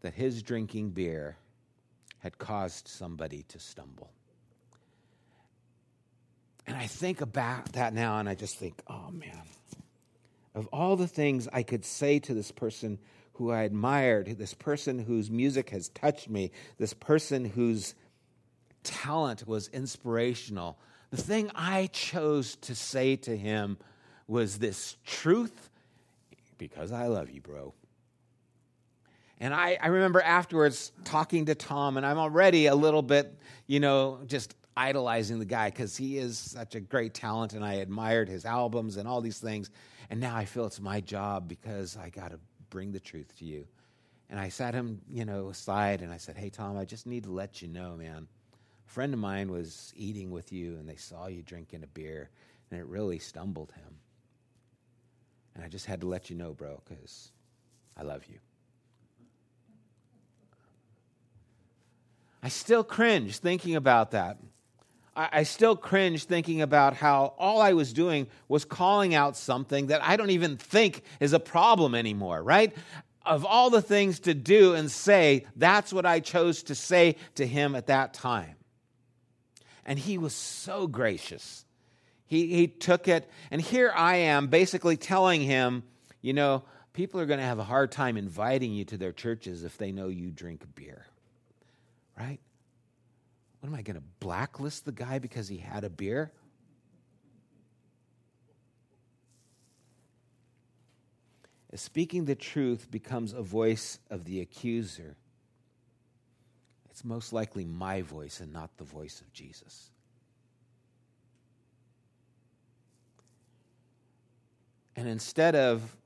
that 0.00 0.14
his 0.14 0.42
drinking 0.42 0.90
beer 0.90 1.36
had 2.20 2.38
caused 2.38 2.88
somebody 2.88 3.44
to 3.48 3.58
stumble. 3.58 4.10
And 6.66 6.76
I 6.76 6.86
think 6.86 7.20
about 7.20 7.72
that 7.72 7.94
now 7.94 8.18
and 8.18 8.28
I 8.28 8.34
just 8.34 8.56
think, 8.56 8.80
oh 8.86 9.10
man, 9.10 9.42
of 10.54 10.66
all 10.68 10.96
the 10.96 11.08
things 11.08 11.48
I 11.52 11.62
could 11.62 11.84
say 11.84 12.18
to 12.20 12.34
this 12.34 12.52
person 12.52 12.98
who 13.34 13.50
I 13.50 13.62
admired, 13.62 14.26
this 14.38 14.54
person 14.54 14.98
whose 14.98 15.30
music 15.30 15.70
has 15.70 15.88
touched 15.88 16.28
me, 16.28 16.52
this 16.78 16.92
person 16.92 17.44
whose 17.44 17.94
talent 18.82 19.46
was 19.46 19.68
inspirational, 19.68 20.78
the 21.10 21.16
thing 21.16 21.50
I 21.54 21.88
chose 21.88 22.56
to 22.56 22.74
say 22.74 23.16
to 23.16 23.36
him 23.36 23.78
was 24.28 24.58
this 24.58 24.96
truth 25.04 25.69
because 26.60 26.92
I 26.92 27.06
love 27.06 27.30
you, 27.30 27.40
bro. 27.40 27.74
And 29.40 29.54
I, 29.54 29.78
I 29.80 29.86
remember 29.88 30.20
afterwards 30.20 30.92
talking 31.02 31.46
to 31.46 31.54
Tom, 31.54 31.96
and 31.96 32.04
I'm 32.04 32.18
already 32.18 32.66
a 32.66 32.74
little 32.74 33.00
bit, 33.02 33.36
you 33.66 33.80
know, 33.80 34.20
just 34.26 34.54
idolizing 34.76 35.38
the 35.38 35.46
guy 35.46 35.70
because 35.70 35.96
he 35.96 36.18
is 36.18 36.38
such 36.38 36.74
a 36.74 36.80
great 36.80 37.14
talent, 37.14 37.54
and 37.54 37.64
I 37.64 37.74
admired 37.74 38.28
his 38.28 38.44
albums 38.44 38.98
and 38.98 39.08
all 39.08 39.22
these 39.22 39.38
things. 39.38 39.70
And 40.10 40.20
now 40.20 40.36
I 40.36 40.44
feel 40.44 40.66
it's 40.66 40.80
my 40.80 41.00
job 41.00 41.48
because 41.48 41.96
I 41.96 42.10
got 42.10 42.30
to 42.30 42.38
bring 42.68 42.92
the 42.92 43.00
truth 43.00 43.34
to 43.38 43.46
you. 43.46 43.66
And 44.28 44.38
I 44.38 44.50
sat 44.50 44.74
him, 44.74 45.00
you 45.10 45.24
know, 45.24 45.48
aside, 45.48 46.02
and 46.02 46.12
I 46.12 46.18
said, 46.18 46.36
"Hey, 46.36 46.50
Tom, 46.50 46.76
I 46.76 46.84
just 46.84 47.06
need 47.06 47.24
to 47.24 47.32
let 47.32 47.62
you 47.62 47.68
know, 47.68 47.96
man. 47.96 48.28
A 48.86 48.90
friend 48.90 49.14
of 49.14 49.18
mine 49.18 49.50
was 49.50 49.92
eating 49.96 50.30
with 50.30 50.52
you, 50.52 50.76
and 50.76 50.88
they 50.88 50.96
saw 50.96 51.26
you 51.26 51.42
drinking 51.42 51.82
a 51.82 51.88
beer, 51.88 52.28
and 52.70 52.78
it 52.78 52.86
really 52.86 53.18
stumbled 53.18 53.72
him." 53.72 53.96
And 55.54 55.64
I 55.64 55.68
just 55.68 55.86
had 55.86 56.00
to 56.00 56.06
let 56.06 56.30
you 56.30 56.36
know, 56.36 56.52
bro, 56.52 56.80
because 56.84 57.32
I 57.96 58.02
love 58.02 58.24
you. 58.26 58.38
I 62.42 62.48
still 62.48 62.84
cringe 62.84 63.38
thinking 63.38 63.76
about 63.76 64.12
that. 64.12 64.38
I, 65.16 65.42
still 65.42 65.76
cringe 65.76 66.24
thinking 66.24 66.62
about 66.62 66.94
how 66.94 67.34
all 67.36 67.60
I 67.60 67.72
was 67.72 67.92
doing 67.92 68.28
was 68.48 68.64
calling 68.64 69.14
out 69.14 69.36
something 69.36 69.88
that 69.88 70.02
I 70.02 70.16
don't 70.16 70.30
even 70.30 70.56
think 70.56 71.02
is 71.18 71.32
a 71.32 71.40
problem 71.40 71.94
anymore, 71.94 72.42
right? 72.42 72.74
Of 73.26 73.44
all 73.44 73.68
the 73.68 73.82
things 73.82 74.20
to 74.20 74.34
do 74.34 74.74
and 74.74 74.90
say, 74.90 75.46
that's 75.56 75.92
what 75.92 76.06
I 76.06 76.20
chose 76.20 76.62
to 76.64 76.74
say 76.74 77.16
to 77.34 77.46
him 77.46 77.74
at 77.74 77.88
that 77.88 78.14
time. 78.14 78.54
And 79.84 79.98
he 79.98 80.16
was 80.16 80.32
so 80.32 80.86
gracious 80.86 81.66
he, 82.30 82.46
he 82.46 82.68
took 82.68 83.08
it, 83.08 83.28
and 83.50 83.60
here 83.60 83.92
I 83.92 84.14
am 84.18 84.46
basically 84.46 84.96
telling 84.96 85.42
him, 85.42 85.82
you 86.22 86.32
know, 86.32 86.62
people 86.92 87.18
are 87.18 87.26
going 87.26 87.40
to 87.40 87.44
have 87.44 87.58
a 87.58 87.64
hard 87.64 87.90
time 87.90 88.16
inviting 88.16 88.72
you 88.72 88.84
to 88.84 88.96
their 88.96 89.10
churches 89.10 89.64
if 89.64 89.76
they 89.76 89.90
know 89.90 90.06
you 90.06 90.30
drink 90.30 90.62
beer. 90.76 91.06
Right? 92.16 92.38
What 93.58 93.68
am 93.68 93.74
I 93.74 93.82
going 93.82 93.96
to 93.96 94.04
blacklist 94.20 94.84
the 94.84 94.92
guy 94.92 95.18
because 95.18 95.48
he 95.48 95.56
had 95.56 95.82
a 95.82 95.90
beer? 95.90 96.30
Speaking 101.74 102.26
the 102.26 102.36
truth 102.36 102.92
becomes 102.92 103.32
a 103.32 103.42
voice 103.42 103.98
of 104.08 104.24
the 104.24 104.40
accuser, 104.40 105.16
it's 106.90 107.04
most 107.04 107.32
likely 107.32 107.64
my 107.64 108.02
voice 108.02 108.38
and 108.38 108.52
not 108.52 108.76
the 108.76 108.84
voice 108.84 109.20
of 109.20 109.32
Jesus. 109.32 109.90
And 115.00 115.08
instead 115.08 115.56
of 115.56 115.96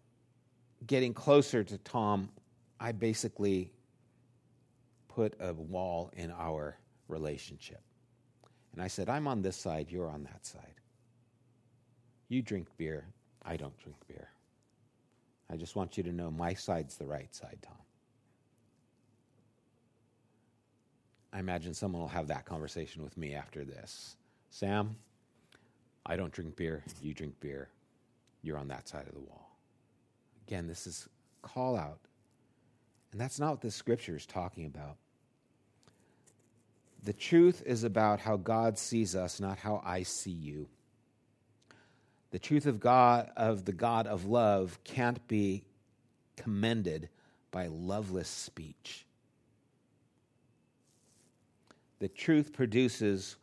getting 0.87 1.13
closer 1.13 1.65
to 1.65 1.79
Tom, 1.79 2.29
I 2.79 2.93
basically 2.93 3.73
put 5.09 5.35
a 5.41 5.53
wall 5.53 6.13
in 6.17 6.31
our 6.31 6.77
relationship. 7.09 7.81
And 8.73 8.81
I 8.81 8.87
said, 8.87 9.09
I'm 9.09 9.27
on 9.27 9.43
this 9.43 9.57
side, 9.57 9.91
you're 9.91 10.09
on 10.09 10.23
that 10.23 10.47
side. 10.47 10.77
You 12.29 12.41
drink 12.41 12.69
beer, 12.77 13.05
I 13.43 13.57
don't 13.57 13.77
drink 13.79 13.97
beer. 14.07 14.29
I 15.51 15.57
just 15.57 15.75
want 15.75 15.97
you 15.97 16.05
to 16.05 16.13
know 16.13 16.31
my 16.31 16.55
side's 16.55 16.97
the 16.97 17.07
right 17.07 17.35
side, 17.35 17.59
Tom. 17.63 17.75
I 21.33 21.41
imagine 21.41 21.75
someone 21.75 22.01
will 22.01 22.07
have 22.07 22.29
that 22.29 22.45
conversation 22.45 23.03
with 23.03 23.17
me 23.17 23.35
after 23.35 23.65
this. 23.65 24.15
Sam, 24.51 24.95
I 26.07 26.15
don't 26.15 26.31
drink 26.31 26.55
beer, 26.55 26.85
you 27.03 27.13
drink 27.13 27.35
beer 27.41 27.71
you're 28.45 28.59
on 28.59 28.69
that 28.69 28.89
side 28.89 29.07
of 29.07 29.15
the 29.15 29.21
wall. 29.21 29.57
Again, 30.47 30.67
this 30.67 30.87
is 30.87 31.09
call 31.43 31.77
out. 31.77 31.99
And 33.13 33.21
that's 33.21 33.41
not 33.41 33.51
what 33.51 33.61
this 33.61 33.75
scripture 33.75 34.17
is 34.17 34.27
talking 34.27 34.67
about. 34.67 34.97
The 37.05 37.13
truth 37.13 37.63
is 37.65 37.85
about 37.85 38.21
how 38.21 38.37
God 38.37 38.79
sees 38.79 39.15
us, 39.15 39.41
not 39.41 39.59
how 39.59 39.83
I 39.85 40.03
see 40.03 40.31
you. 40.31 40.69
The 42.31 42.39
truth 42.39 42.67
of 42.67 42.81
God 42.81 43.31
of 43.37 43.65
the 43.65 43.73
God 43.73 44.07
of 44.07 44.25
love 44.25 44.79
can't 44.85 45.27
be 45.29 45.65
commended 46.37 47.09
by 47.51 47.69
loveless 47.69 48.29
speech. 48.29 49.07
The 52.01 52.09
truth 52.09 52.53
produces 52.53 53.37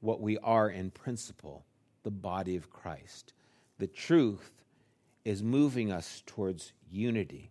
what 0.00 0.20
we 0.20 0.38
are 0.38 0.70
in 0.70 0.90
principle, 0.90 1.64
the 2.04 2.10
body 2.10 2.54
of 2.54 2.70
Christ. 2.70 3.32
The 3.78 3.86
truth 3.86 4.52
is 5.24 5.42
moving 5.42 5.92
us 5.92 6.22
towards 6.26 6.72
unity. 6.90 7.50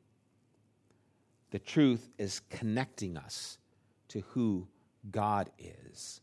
The 1.51 1.59
truth 1.59 2.09
is 2.17 2.41
connecting 2.49 3.17
us 3.17 3.57
to 4.09 4.21
who 4.29 4.67
God 5.11 5.49
is. 5.59 6.21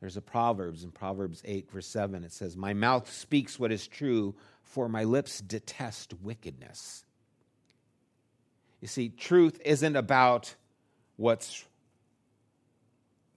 There's 0.00 0.16
a 0.16 0.22
Proverbs 0.22 0.84
in 0.84 0.90
Proverbs 0.90 1.42
8, 1.44 1.70
verse 1.70 1.86
7. 1.86 2.24
It 2.24 2.32
says, 2.32 2.56
My 2.56 2.72
mouth 2.72 3.10
speaks 3.10 3.58
what 3.58 3.72
is 3.72 3.86
true, 3.86 4.34
for 4.62 4.88
my 4.88 5.04
lips 5.04 5.40
detest 5.40 6.14
wickedness. 6.22 7.04
You 8.80 8.88
see, 8.88 9.10
truth 9.10 9.60
isn't 9.64 9.96
about 9.96 10.54
what's 11.16 11.64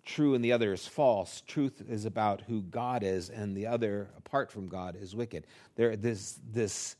true 0.06 0.34
and 0.34 0.44
the 0.44 0.52
other 0.52 0.74
is 0.74 0.88
false. 0.88 1.42
Truth 1.48 1.84
is 1.88 2.06
about 2.06 2.42
who 2.42 2.62
God 2.62 3.04
is, 3.04 3.30
and 3.30 3.56
the 3.56 3.68
other, 3.68 4.10
apart 4.18 4.52
from 4.52 4.68
God, 4.68 4.96
is 5.00 5.16
wicked. 5.16 5.48
There, 5.76 5.96
this, 5.96 6.40
this 6.52 6.96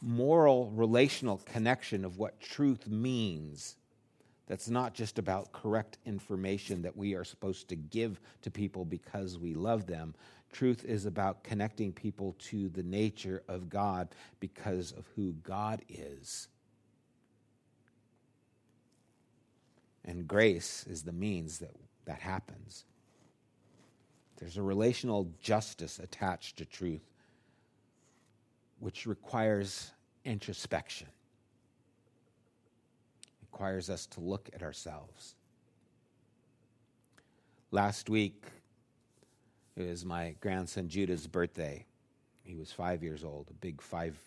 moral 0.00 0.70
relational 0.70 1.40
connection 1.46 2.04
of 2.04 2.18
what 2.18 2.40
truth 2.40 2.88
means 2.88 3.76
that's 4.46 4.68
not 4.68 4.92
just 4.92 5.18
about 5.18 5.52
correct 5.52 5.98
information 6.04 6.82
that 6.82 6.96
we 6.96 7.14
are 7.14 7.24
supposed 7.24 7.68
to 7.68 7.76
give 7.76 8.20
to 8.42 8.50
people 8.50 8.84
because 8.84 9.38
we 9.38 9.54
love 9.54 9.86
them. 9.86 10.14
Truth 10.52 10.84
is 10.84 11.06
about 11.06 11.44
connecting 11.44 11.92
people 11.92 12.36
to 12.50 12.68
the 12.68 12.82
nature 12.82 13.42
of 13.48 13.70
God 13.70 14.08
because 14.40 14.92
of 14.92 15.06
who 15.16 15.32
God 15.42 15.80
is. 15.88 16.48
And 20.04 20.26
grace 20.26 20.84
is 20.90 21.02
the 21.02 21.12
means 21.12 21.60
that 21.60 21.74
that 22.04 22.20
happens. 22.20 22.84
There's 24.38 24.56
a 24.56 24.62
relational 24.62 25.30
justice 25.40 25.98
attached 25.98 26.58
to 26.58 26.64
truth, 26.64 27.08
which 28.80 29.06
requires 29.06 29.92
introspection 30.24 31.08
requires 33.52 33.90
us 33.90 34.06
to 34.06 34.20
look 34.20 34.48
at 34.54 34.62
ourselves. 34.62 35.34
Last 37.70 38.08
week, 38.08 38.44
it 39.76 39.86
was 39.86 40.04
my 40.04 40.34
grandson 40.40 40.88
Judah's 40.88 41.26
birthday. 41.26 41.84
He 42.44 42.54
was 42.54 42.72
five 42.72 43.02
years 43.02 43.24
old, 43.24 43.48
a 43.50 43.54
big 43.54 43.80
five 43.80 44.18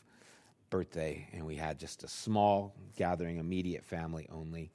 birthday, 0.69 1.27
and 1.33 1.45
we 1.45 1.55
had 1.55 1.79
just 1.79 2.03
a 2.03 2.07
small 2.07 2.73
gathering, 2.95 3.37
immediate 3.37 3.83
family 3.83 4.27
only. 4.31 4.71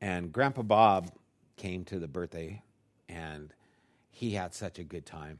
And 0.00 0.32
Grandpa 0.32 0.62
Bob 0.62 1.10
came 1.58 1.84
to 1.84 1.98
the 1.98 2.08
birthday, 2.08 2.62
and 3.08 3.52
he 4.10 4.30
had 4.30 4.54
such 4.54 4.78
a 4.78 4.84
good 4.84 5.04
time 5.04 5.38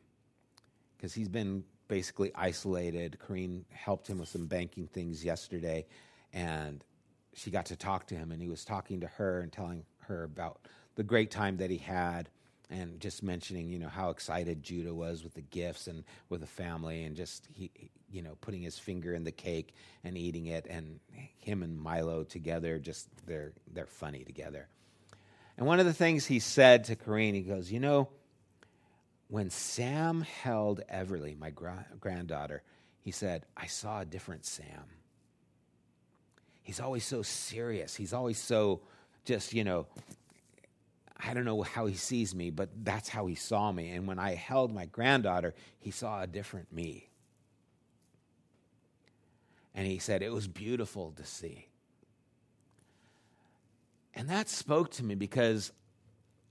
because 0.97 1.15
he's 1.15 1.29
been 1.29 1.65
basically 1.87 2.31
isolated. 2.35 3.17
Corrine 3.27 3.65
helped 3.71 4.07
him 4.07 4.19
with 4.19 4.29
some 4.29 4.47
banking 4.47 4.87
things 4.87 5.25
yesterday, 5.25 5.87
and 6.35 6.85
she 7.33 7.51
got 7.51 7.67
to 7.67 7.77
talk 7.77 8.07
to 8.09 8.15
him, 8.15 8.33
and 8.33 8.43
he 8.43 8.49
was 8.49 8.65
talking 8.65 9.01
to 9.01 9.07
her 9.07 9.41
and 9.41 9.51
telling 9.51 9.85
her 10.01 10.25
about 10.25 10.61
the 10.97 11.03
great 11.03 11.31
time 11.31 11.57
that 11.57 11.71
he 11.71 11.79
had, 11.79 12.29
and 12.71 13.01
just 13.01 13.23
mentioning, 13.23 13.71
you 13.71 13.79
know, 13.79 13.89
how 13.89 14.11
excited 14.11 14.63
Judah 14.63 14.93
was 14.93 15.25
with 15.25 15.33
the 15.33 15.41
gifts 15.41 15.87
and 15.87 16.05
with 16.29 16.41
the 16.41 16.47
family, 16.47 17.05
and 17.05 17.17
just 17.17 17.49
he, 17.53 17.71
you 18.11 18.23
know, 18.23 18.37
putting 18.41 18.61
his 18.61 18.79
finger 18.79 19.15
in 19.15 19.25
the 19.25 19.33
cake 19.33 19.73
and 20.05 20.19
eating 20.19 20.47
it, 20.47 20.67
and 20.69 21.01
him 21.39 21.63
and 21.63 21.79
Milo 21.79 22.25
together, 22.25 22.79
just 22.79 23.09
they're 23.27 23.53
they're 23.73 23.87
funny 23.87 24.25
together. 24.25 24.69
And 25.59 25.67
one 25.67 25.81
of 25.81 25.85
the 25.85 25.93
things 25.93 26.25
he 26.25 26.39
said 26.39 26.85
to 26.85 26.97
Corrine, 26.97 27.35
he 27.35 27.43
goes, 27.43 27.71
you 27.71 27.81
know, 27.81 28.09
when 29.27 29.51
Sam 29.51 30.23
held 30.23 30.81
Everly, 30.91 31.39
my 31.39 31.51
gra- 31.51 31.87
granddaughter, 32.01 32.63
he 33.01 33.11
said, 33.11 33.45
I 33.55 33.67
saw 33.67 34.01
a 34.01 34.05
different 34.07 34.47
Sam 34.47 34.85
he's 36.69 36.81
always 36.81 37.07
so 37.07 37.23
serious. 37.23 37.97
He's 37.97 38.13
always 38.13 38.37
so 38.37 38.83
just, 39.25 39.55
you 39.55 39.65
know, 39.65 39.87
I 41.17 41.33
don't 41.33 41.47
know 41.47 41.63
how 41.63 41.87
he 41.87 41.95
sees 41.95 42.35
me, 42.35 42.51
but 42.51 42.69
that's 42.85 43.09
how 43.09 43.27
he 43.27 43.37
saw 43.37 43.73
me. 43.73 43.93
And 43.93 44.07
when 44.07 44.19
I 44.19 44.35
held 44.35 44.75
my 44.75 44.85
granddaughter, 44.85 45.55
he 45.81 45.91
saw 45.91 46.21
a 46.21 46.27
different 46.27 46.71
me. 46.71 47.09
And 49.75 49.87
he 49.87 49.99
said, 49.99 50.21
it 50.23 50.31
was 50.31 50.47
beautiful 50.47 51.13
to 51.13 51.25
see. 51.25 51.69
And 54.19 54.29
that 54.29 54.51
spoke 54.51 54.91
to 54.93 55.05
me 55.05 55.15
because 55.15 55.73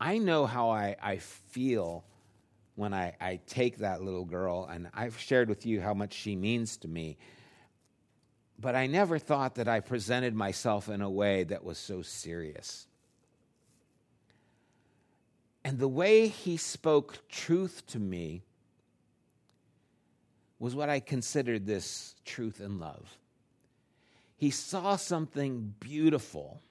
I 0.02 0.18
know 0.18 0.48
how 0.48 0.72
I, 0.72 0.96
I 1.00 1.18
feel 1.18 2.04
when 2.74 2.96
I, 2.96 3.16
I 3.22 3.40
take 3.46 3.80
that 3.80 4.02
little 4.02 4.26
girl, 4.26 4.68
and 4.72 4.88
I've 4.94 5.18
shared 5.20 5.50
with 5.50 5.66
you 5.66 5.82
how 5.82 5.94
much 5.94 6.14
she 6.14 6.36
means 6.36 6.78
to 6.78 6.88
me 6.88 7.18
but 8.60 8.76
I 8.76 8.88
never 8.88 9.20
thought 9.20 9.56
that 9.56 9.68
I 9.68 9.80
presented 9.82 10.34
myself 10.34 10.90
in 10.90 11.02
a 11.02 11.10
way 11.10 11.44
that 11.44 11.64
was 11.64 11.78
so 11.78 12.02
serious. 12.02 12.88
And 15.64 15.78
the 15.78 15.88
way 15.88 16.28
he 16.28 16.58
spoke 16.58 17.28
truth 17.30 17.86
to 17.88 18.00
me 18.00 18.44
was 20.60 20.74
what 20.74 20.90
I 20.90 21.00
considered 21.00 21.68
this 21.68 22.16
truth 22.26 22.60
and 22.60 22.80
love. 22.80 23.18
He 24.38 24.50
saw 24.50 24.96
something 24.96 25.76
beautiful, 25.80 26.62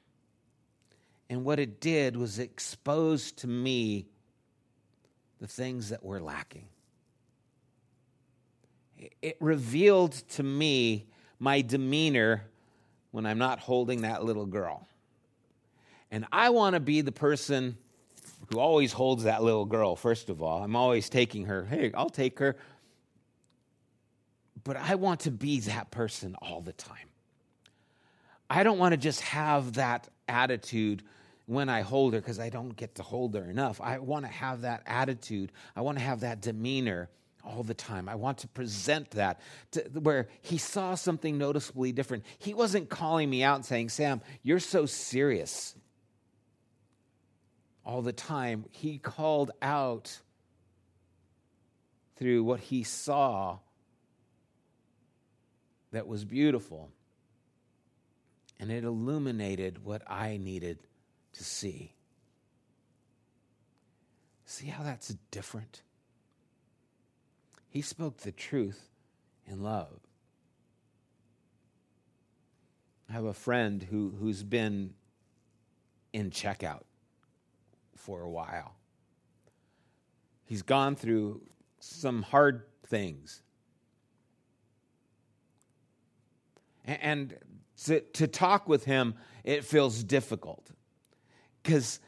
and 1.29 1.45
what 1.45 1.59
it 1.59 1.81
did 1.81 2.17
was 2.17 2.39
expose 2.39 3.33
to 3.33 3.47
me 3.47 4.07
the 5.41 5.47
things 5.47 5.91
that 5.91 6.05
were 6.05 6.21
lacking. 6.21 6.69
It 9.21 9.37
revealed 9.41 10.13
to 10.31 10.43
me 10.43 11.07
my 11.39 11.61
demeanor 11.61 12.45
when 13.11 13.27
I'm 13.27 13.39
not 13.39 13.59
holding 13.59 14.03
that 14.03 14.25
little 14.25 14.47
girl. 14.47 14.87
And 16.11 16.25
I 16.33 16.51
want 16.51 16.75
to 16.75 16.81
be 16.81 17.01
the 17.01 17.13
person 17.13 17.77
who 18.51 18.59
always 18.59 18.93
holds 18.93 19.25
that 19.25 19.43
little 19.43 19.65
girl, 19.65 19.97
first 19.97 20.31
of 20.31 20.43
all. 20.43 20.63
I'm 20.63 20.77
always 20.77 21.09
taking 21.09 21.47
her. 21.47 21.65
Hey, 21.65 21.93
I'll 21.95 22.09
take 22.09 22.39
her. 22.39 22.57
But 24.65 24.77
I 24.77 24.95
want 24.95 25.21
to 25.21 25.31
be 25.31 25.61
that 25.61 25.91
person 25.91 26.37
all 26.41 26.61
the 26.61 26.73
time. 26.73 27.09
I 28.49 28.63
don't 28.63 28.79
want 28.79 28.93
to 28.93 28.97
just 28.97 29.21
have 29.23 29.75
that 29.75 30.09
attitude 30.29 31.03
when 31.47 31.69
I 31.69 31.83
hold 31.83 32.13
her 32.15 32.21
because 32.21 32.39
I 32.41 32.51
don't 32.51 32.77
get 32.77 32.97
to 32.97 33.03
hold 33.03 33.35
her 33.35 33.49
enough. 33.49 33.81
I 33.81 33.99
want 33.99 34.25
to 34.25 34.31
have 34.31 34.63
that 34.63 34.83
attitude. 34.87 35.53
I 35.75 35.81
want 35.81 35.99
to 35.99 36.05
have 36.05 36.21
that 36.21 36.43
demeanor 36.43 37.09
all 37.45 37.63
the 37.63 37.75
time. 37.75 38.09
I 38.09 38.17
want 38.17 38.39
to 38.39 38.49
present 38.49 39.13
that 39.13 39.41
to, 39.71 39.83
where 40.01 40.29
he 40.43 40.59
saw 40.59 40.97
something 40.97 41.39
noticeably 41.39 41.93
different. 41.93 42.25
He 42.39 42.53
wasn't 42.53 42.91
calling 42.91 43.31
me 43.31 43.45
out 43.45 43.57
and 43.57 43.65
saying, 43.65 43.91
Sam, 43.91 44.21
you're 44.43 44.59
so 44.59 44.87
serious 44.87 45.75
all 47.85 48.03
the 48.03 48.13
time. 48.13 48.65
He 48.73 48.99
called 48.99 49.53
out 49.63 50.21
through 52.17 52.43
what 52.43 52.59
he 52.59 52.83
saw 52.83 53.59
that 55.93 56.09
was 56.09 56.25
beautiful. 56.25 56.91
And 58.59 58.73
it 58.73 58.85
illuminated 58.85 59.85
what 59.85 60.03
I 60.11 60.39
needed 60.39 60.79
to 61.37 61.45
see. 61.45 61.95
See 64.45 64.67
how 64.67 64.83
that's 64.83 65.15
different? 65.31 65.83
He 67.69 67.83
spoke 67.83 68.19
the 68.19 68.33
truth 68.33 68.89
in 69.47 69.63
love. 69.63 70.01
I 73.09 73.13
have 73.13 73.25
a 73.25 73.35
friend 73.35 73.83
who, 73.83 74.15
who's 74.19 74.43
been 74.43 74.95
in 76.13 76.31
checkout 76.31 76.85
for 77.97 78.23
a 78.23 78.31
while. 78.31 78.75
He's 80.45 80.63
gone 80.63 80.97
through 80.97 81.43
some 81.81 82.23
hard 82.23 82.63
things. 82.87 83.43
And 86.85 87.37
to, 87.85 88.01
to 88.01 88.27
talk 88.27 88.69
with 88.69 88.85
him, 88.85 89.15
it 89.45 89.65
feels 89.65 90.03
difficult 90.03 90.71
because 91.67 91.99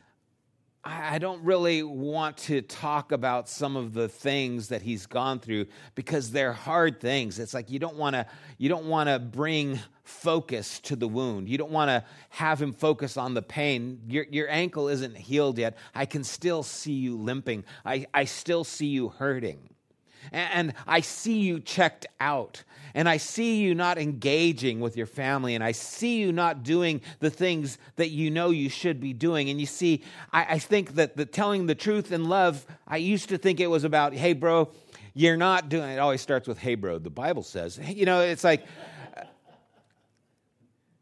I 0.85 1.19
don't 1.19 1.43
really 1.43 1.83
want 1.83 2.37
to 2.39 2.63
talk 2.63 3.11
about 3.11 3.49
some 3.49 3.75
of 3.75 3.93
the 3.93 4.09
things 4.09 4.69
that 4.69 4.83
he's 4.83 5.07
gone 5.07 5.41
through 5.41 5.67
because 5.97 6.31
they're 6.31 6.53
hard 6.53 7.01
things. 7.01 7.41
It's 7.41 7.53
like 7.53 7.69
you 7.69 7.81
don't 7.81 7.97
want 7.97 8.15
to 8.15 8.25
you 8.57 8.69
don't 8.69 8.87
want 8.87 9.09
to 9.09 9.19
bring 9.19 9.81
focus 10.05 10.79
to 10.81 10.95
the 10.95 11.09
wound. 11.09 11.49
You 11.49 11.59
don't 11.59 11.73
want 11.73 11.89
to 11.89 12.05
have 12.29 12.63
him 12.63 12.73
focus 12.73 13.17
on 13.17 13.35
the 13.35 13.43
pain. 13.43 14.01
Your 14.09 14.27
your 14.31 14.49
ankle 14.49 14.87
isn't 14.87 15.17
healed 15.17 15.59
yet. 15.59 15.77
I 15.93 16.07
can 16.07 16.23
still 16.23 16.63
see 16.63 16.93
you 16.93 17.17
limping. 17.17 17.65
I, 17.85 18.07
I 18.15 18.25
still 18.27 18.63
see 18.63 18.87
you 18.87 19.09
hurting. 19.09 19.71
And 20.33 20.75
I 20.87 21.01
see 21.01 21.39
you 21.39 21.61
checked 21.61 22.07
out, 22.21 22.63
and 22.95 23.09
I 23.09 23.17
see 23.17 23.61
you 23.61 23.75
not 23.75 23.99
engaging 23.99 24.81
with 24.81 24.97
your 24.97 25.07
family, 25.07 25.55
and 25.55 25.63
I 25.63 25.73
see 25.73 26.19
you 26.19 26.33
not 26.33 26.63
doing 26.63 27.01
the 27.21 27.31
things 27.31 27.79
that 27.97 28.11
you 28.11 28.31
know 28.31 28.51
you 28.51 28.69
should 28.69 29.01
be 29.01 29.13
doing. 29.13 29.51
And 29.51 29.61
you 29.61 29.67
see, 29.67 30.03
I, 30.33 30.55
I 30.55 30.59
think 30.59 30.95
that 30.95 31.17
the 31.17 31.27
telling 31.27 31.67
the 31.67 31.75
truth 31.75 32.13
in 32.13 32.29
love, 32.29 32.67
I 32.87 32.97
used 32.97 33.29
to 33.31 33.39
think 33.39 33.61
it 33.61 33.69
was 33.69 33.85
about, 33.85 34.15
hey, 34.15 34.33
bro, 34.33 34.71
you're 35.15 35.37
not 35.37 35.69
doing 35.69 35.91
it. 35.91 35.99
always 35.99 36.21
starts 36.21 36.47
with, 36.47 36.59
hey, 36.59 36.75
bro, 36.75 36.99
the 36.99 37.11
Bible 37.11 37.43
says. 37.43 37.79
You 37.89 38.07
know, 38.07 38.21
it's 38.21 38.45
like, 38.45 38.65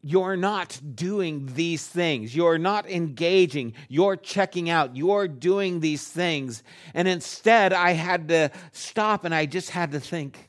you're 0.06 0.36
not 0.36 0.80
doing 0.94 1.50
these 1.54 1.84
things. 1.84 2.34
You're 2.36 2.58
not 2.58 2.88
engaging. 2.88 3.72
You're 3.88 4.14
checking 4.14 4.70
out. 4.70 4.96
You're 4.96 5.26
doing 5.26 5.80
these 5.80 6.06
things. 6.06 6.62
And 6.94 7.08
instead, 7.08 7.72
I 7.72 7.90
had 7.90 8.28
to 8.28 8.52
stop 8.70 9.24
and 9.24 9.34
I 9.34 9.46
just 9.46 9.70
had 9.70 9.90
to 9.90 10.00
think 10.00 10.48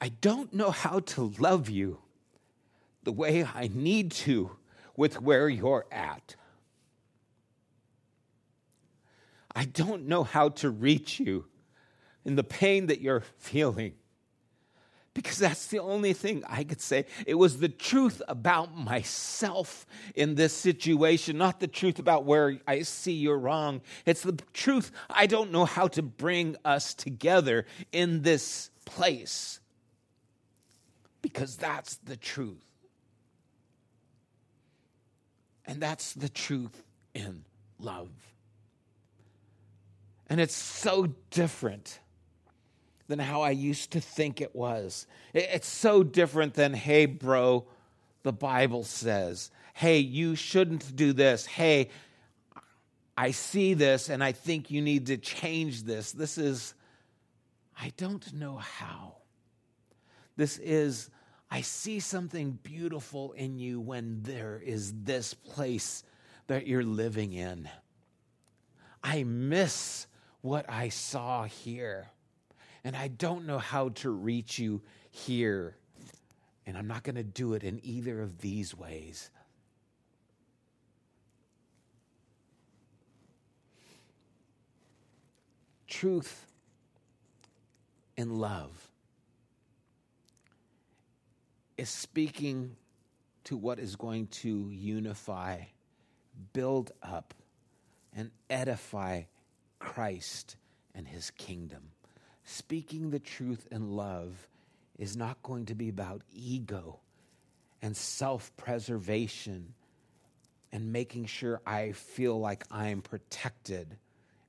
I 0.00 0.10
don't 0.20 0.52
know 0.52 0.70
how 0.70 1.00
to 1.00 1.32
love 1.40 1.68
you 1.68 1.98
the 3.02 3.10
way 3.10 3.44
I 3.44 3.68
need 3.74 4.12
to 4.12 4.52
with 4.96 5.20
where 5.20 5.48
you're 5.48 5.86
at. 5.90 6.36
I 9.52 9.64
don't 9.64 10.06
know 10.06 10.22
how 10.22 10.50
to 10.50 10.70
reach 10.70 11.18
you 11.18 11.46
in 12.24 12.36
the 12.36 12.44
pain 12.44 12.86
that 12.86 13.00
you're 13.00 13.24
feeling 13.38 13.94
because 15.14 15.38
that's 15.38 15.66
the 15.66 15.78
only 15.78 16.12
thing 16.12 16.42
I 16.48 16.64
could 16.64 16.80
say. 16.80 17.04
It 17.26 17.34
was 17.34 17.58
the 17.58 17.68
truth 17.68 18.22
about 18.28 18.76
myself 18.76 19.86
in 20.14 20.34
this 20.36 20.54
situation, 20.54 21.36
not 21.36 21.60
the 21.60 21.66
truth 21.66 21.98
about 21.98 22.24
where 22.24 22.58
I 22.66 22.82
see 22.82 23.12
you're 23.12 23.38
wrong. 23.38 23.82
It's 24.06 24.22
the 24.22 24.38
truth 24.52 24.90
I 25.10 25.26
don't 25.26 25.52
know 25.52 25.64
how 25.64 25.88
to 25.88 26.02
bring 26.02 26.56
us 26.64 26.94
together 26.94 27.66
in 27.92 28.22
this 28.22 28.70
place 28.84 29.60
because 31.20 31.56
that's 31.56 31.96
the 31.96 32.16
truth. 32.16 32.64
And 35.66 35.80
that's 35.80 36.14
the 36.14 36.28
truth 36.28 36.82
in 37.14 37.44
love. 37.78 38.10
And 40.28 40.40
it's 40.40 40.56
so 40.56 41.08
different 41.30 42.00
than 43.12 43.18
how 43.18 43.42
I 43.42 43.50
used 43.50 43.90
to 43.90 44.00
think 44.00 44.40
it 44.40 44.56
was. 44.56 45.06
It's 45.34 45.68
so 45.68 46.02
different 46.02 46.54
than, 46.54 46.72
hey, 46.72 47.04
bro, 47.04 47.66
the 48.22 48.32
Bible 48.32 48.84
says. 48.84 49.50
Hey, 49.74 49.98
you 49.98 50.34
shouldn't 50.34 50.96
do 50.96 51.12
this. 51.12 51.44
Hey, 51.44 51.90
I 53.14 53.32
see 53.32 53.74
this 53.74 54.08
and 54.08 54.24
I 54.24 54.32
think 54.32 54.70
you 54.70 54.80
need 54.80 55.08
to 55.08 55.18
change 55.18 55.82
this. 55.82 56.12
This 56.12 56.38
is, 56.38 56.72
I 57.78 57.92
don't 57.98 58.32
know 58.32 58.56
how. 58.56 59.16
This 60.36 60.56
is, 60.56 61.10
I 61.50 61.60
see 61.60 62.00
something 62.00 62.58
beautiful 62.62 63.32
in 63.32 63.58
you 63.58 63.78
when 63.78 64.22
there 64.22 64.58
is 64.64 64.94
this 65.02 65.34
place 65.34 66.02
that 66.46 66.66
you're 66.66 66.82
living 66.82 67.34
in. 67.34 67.68
I 69.04 69.24
miss 69.24 70.06
what 70.40 70.64
I 70.70 70.88
saw 70.88 71.44
here 71.44 72.08
and 72.84 72.96
I 72.96 73.08
don't 73.08 73.46
know 73.46 73.58
how 73.58 73.90
to 73.90 74.10
reach 74.10 74.58
you 74.58 74.82
here. 75.10 75.76
And 76.66 76.76
I'm 76.76 76.86
not 76.86 77.02
going 77.02 77.16
to 77.16 77.22
do 77.22 77.54
it 77.54 77.64
in 77.64 77.80
either 77.82 78.20
of 78.20 78.40
these 78.40 78.76
ways. 78.76 79.30
Truth 85.86 86.46
and 88.16 88.32
love 88.32 88.88
is 91.76 91.88
speaking 91.88 92.76
to 93.44 93.56
what 93.56 93.78
is 93.78 93.96
going 93.96 94.28
to 94.28 94.70
unify, 94.70 95.58
build 96.52 96.92
up, 97.02 97.34
and 98.14 98.30
edify 98.48 99.22
Christ 99.78 100.56
and 100.94 101.06
his 101.06 101.30
kingdom 101.30 101.90
speaking 102.44 103.10
the 103.10 103.18
truth 103.18 103.66
in 103.70 103.96
love 103.96 104.48
is 104.98 105.16
not 105.16 105.42
going 105.42 105.66
to 105.66 105.74
be 105.74 105.88
about 105.88 106.22
ego 106.32 107.00
and 107.80 107.96
self 107.96 108.54
preservation 108.56 109.74
and 110.72 110.92
making 110.92 111.26
sure 111.26 111.60
I 111.66 111.92
feel 111.92 112.38
like 112.38 112.64
I'm 112.70 113.02
protected 113.02 113.96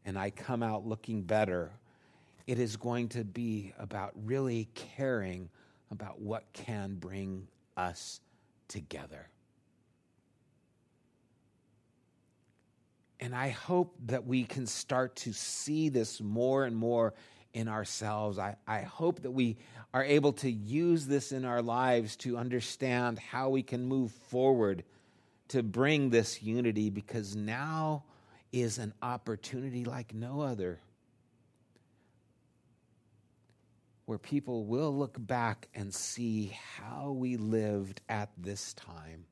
and 0.05 0.17
I 0.17 0.29
come 0.29 0.63
out 0.63 0.85
looking 0.85 1.23
better. 1.23 1.71
It 2.47 2.59
is 2.59 2.75
going 2.77 3.09
to 3.09 3.23
be 3.23 3.73
about 3.79 4.11
really 4.25 4.69
caring 4.75 5.49
about 5.91 6.19
what 6.19 6.45
can 6.53 6.95
bring 6.95 7.47
us 7.77 8.19
together. 8.67 9.27
And 13.19 13.33
I 13.33 13.49
hope 13.49 13.95
that 14.07 14.25
we 14.25 14.43
can 14.43 14.67
start 14.67 15.15
to 15.17 15.31
see 15.31 15.87
this 15.87 16.19
more 16.19 16.65
and 16.65 16.75
more 16.75 17.13
in 17.53 17.67
ourselves. 17.67 18.39
I, 18.39 18.55
I 18.67 18.81
hope 18.81 19.21
that 19.21 19.31
we 19.31 19.57
are 19.93 20.03
able 20.03 20.33
to 20.33 20.51
use 20.51 21.05
this 21.05 21.31
in 21.31 21.45
our 21.45 21.61
lives 21.61 22.15
to 22.17 22.37
understand 22.37 23.19
how 23.19 23.49
we 23.49 23.63
can 23.63 23.85
move 23.85 24.11
forward 24.11 24.83
to 25.49 25.61
bring 25.61 26.09
this 26.09 26.41
unity 26.41 26.89
because 26.89 27.35
now 27.35 28.03
is 28.51 28.77
an 28.77 28.93
opportunity 29.01 29.85
like 29.85 30.13
no 30.13 30.41
other 30.41 30.79
where 34.05 34.17
people 34.17 34.65
will 34.65 34.95
look 34.95 35.15
back 35.17 35.69
and 35.73 35.93
see 35.93 36.57
how 36.77 37.11
we 37.11 37.37
lived 37.37 38.01
at 38.09 38.29
this 38.37 38.73
time. 38.73 39.25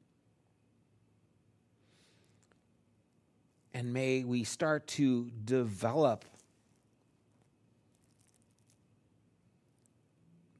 And 3.74 3.93
may 3.93 4.24
we 4.24 4.43
start 4.43 4.88
to 4.88 5.30
develop 5.43 6.26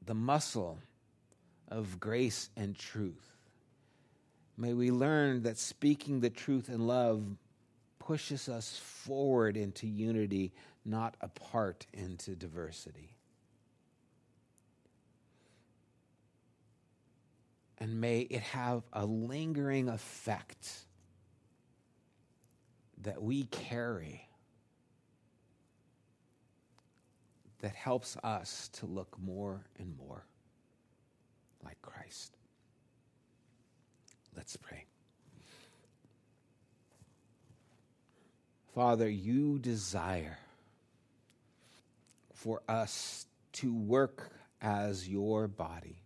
the 0.06 0.14
muscle 0.14 0.78
of 1.68 2.00
grace 2.00 2.50
and 2.56 2.76
truth. 2.76 3.32
May 4.56 4.74
we 4.74 4.90
learn 4.90 5.42
that 5.44 5.58
speaking 5.58 6.20
the 6.20 6.30
truth 6.30 6.68
in 6.68 6.86
love 6.86 7.24
pushes 7.98 8.48
us 8.48 8.78
forward 8.78 9.56
into 9.56 9.86
unity, 9.86 10.52
not 10.84 11.16
apart 11.20 11.86
into 11.92 12.34
diversity. 12.34 13.16
And 17.78 18.00
may 18.00 18.20
it 18.20 18.42
have 18.42 18.82
a 18.92 19.06
lingering 19.06 19.88
effect 19.88 20.84
that 23.02 23.22
we 23.22 23.44
carry 23.44 24.28
that 27.62 27.74
helps 27.74 28.16
us 28.22 28.68
to 28.74 28.86
look 28.86 29.16
more 29.18 29.64
and 29.78 29.96
more 29.96 30.26
like 31.64 31.80
Christ. 31.80 32.36
Let's 34.36 34.56
pray. 34.56 34.84
Father, 38.74 39.08
you 39.08 39.58
desire 39.58 40.38
for 42.34 42.62
us 42.68 43.26
to 43.52 43.72
work 43.72 44.32
as 44.60 45.08
your 45.08 45.46
body, 45.46 46.02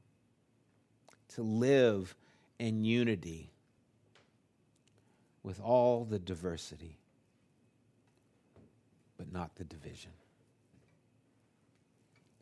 to 1.34 1.42
live 1.42 2.14
in 2.58 2.84
unity 2.84 3.50
with 5.42 5.60
all 5.60 6.04
the 6.04 6.18
diversity, 6.18 6.98
but 9.16 9.32
not 9.32 9.54
the 9.54 9.64
division. 9.64 10.10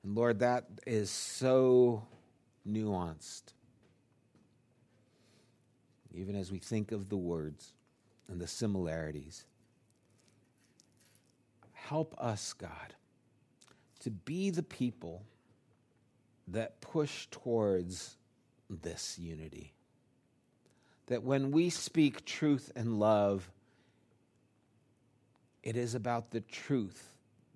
And 0.05 0.15
Lord, 0.15 0.41
that 0.41 0.67
is 0.87 1.11
so 1.11 2.05
nuanced. 2.69 3.55
Even 6.13 6.37
as 6.37 6.53
we 6.53 6.59
think 6.59 6.93
of 6.93 7.09
the 7.09 7.17
words 7.17 7.73
and 8.29 8.39
the 8.41 8.47
similarities, 8.47 9.47
help 11.73 12.15
us, 12.19 12.53
God, 12.53 12.95
to 14.01 14.11
be 14.11 14.51
the 14.51 14.63
people 14.63 15.25
that 16.49 16.83
push 16.83 17.27
towards 17.31 18.17
this 18.69 19.19
unity. 19.19 19.73
That 21.07 21.23
when 21.23 21.51
we 21.51 21.71
speak 21.71 22.25
truth 22.25 22.71
and 22.77 22.99
love, 22.99 23.51
it 25.63 25.77
is 25.77 25.95
about 25.95 26.31
the 26.31 26.41
truth 26.41 27.09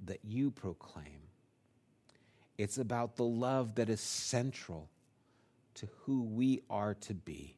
that 0.06 0.20
you 0.24 0.50
proclaim 0.50 1.27
it's 2.58 2.76
about 2.76 3.16
the 3.16 3.24
love 3.24 3.76
that 3.76 3.88
is 3.88 4.00
central 4.00 4.88
to 5.74 5.88
who 6.02 6.24
we 6.24 6.60
are 6.68 6.94
to 6.94 7.14
be. 7.14 7.56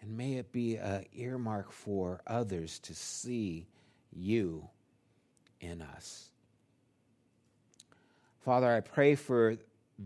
And 0.00 0.16
may 0.16 0.34
it 0.34 0.50
be 0.50 0.76
an 0.76 1.04
earmark 1.12 1.70
for 1.70 2.22
others 2.26 2.78
to 2.80 2.94
see 2.94 3.66
you 4.10 4.66
in 5.60 5.82
us. 5.82 6.30
Father, 8.40 8.72
I 8.72 8.80
pray 8.80 9.14
for 9.14 9.58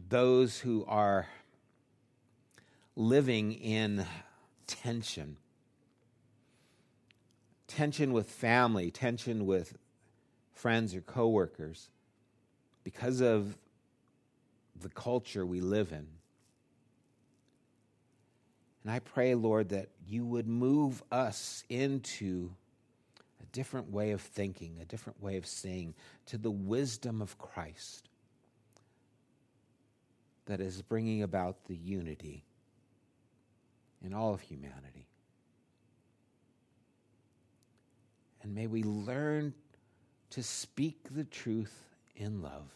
those 0.09 0.59
who 0.59 0.85
are 0.89 1.29
living 2.97 3.53
in 3.53 4.05
tension 4.67 5.37
tension 7.69 8.13
with 8.13 8.29
family, 8.29 8.91
tension 8.91 9.47
with 9.47 9.79
friends 10.53 10.95
or 10.95 11.01
coworkers 11.01 11.89
because 12.85 13.21
of 13.21 13.57
the 14.81 14.89
culture 14.89 15.47
we 15.47 15.61
live 15.61 15.93
in. 15.93 16.07
And 18.83 18.93
I 18.93 18.99
pray, 18.99 19.35
Lord, 19.35 19.69
that 19.69 19.89
you 20.07 20.27
would 20.27 20.49
move 20.49 21.03
us 21.13 21.63
into 21.69 22.51
a 23.41 23.47
different 23.53 23.91
way 23.93 24.11
of 24.11 24.21
thinking, 24.21 24.79
a 24.81 24.85
different 24.85 25.23
way 25.23 25.37
of 25.37 25.47
seeing, 25.47 25.95
to 26.27 26.39
the 26.39 26.51
wisdom 26.51 27.23
of 27.23 27.39
Christ 27.39 28.09
that 30.47 30.61
is 30.61 30.83
bringing 30.83 31.23
about 31.23 31.65
the 31.67 31.77
unity 31.77 32.45
in 34.05 34.13
all 34.13 34.35
of 34.35 34.41
humanity. 34.41 35.07
And 38.43 38.55
may 38.55 38.67
we 38.67 38.83
learn 38.83 39.55
to 40.31 40.43
speak 40.43 40.99
the 41.15 41.23
truth 41.23 41.92
in 42.17 42.43
love. 42.43 42.69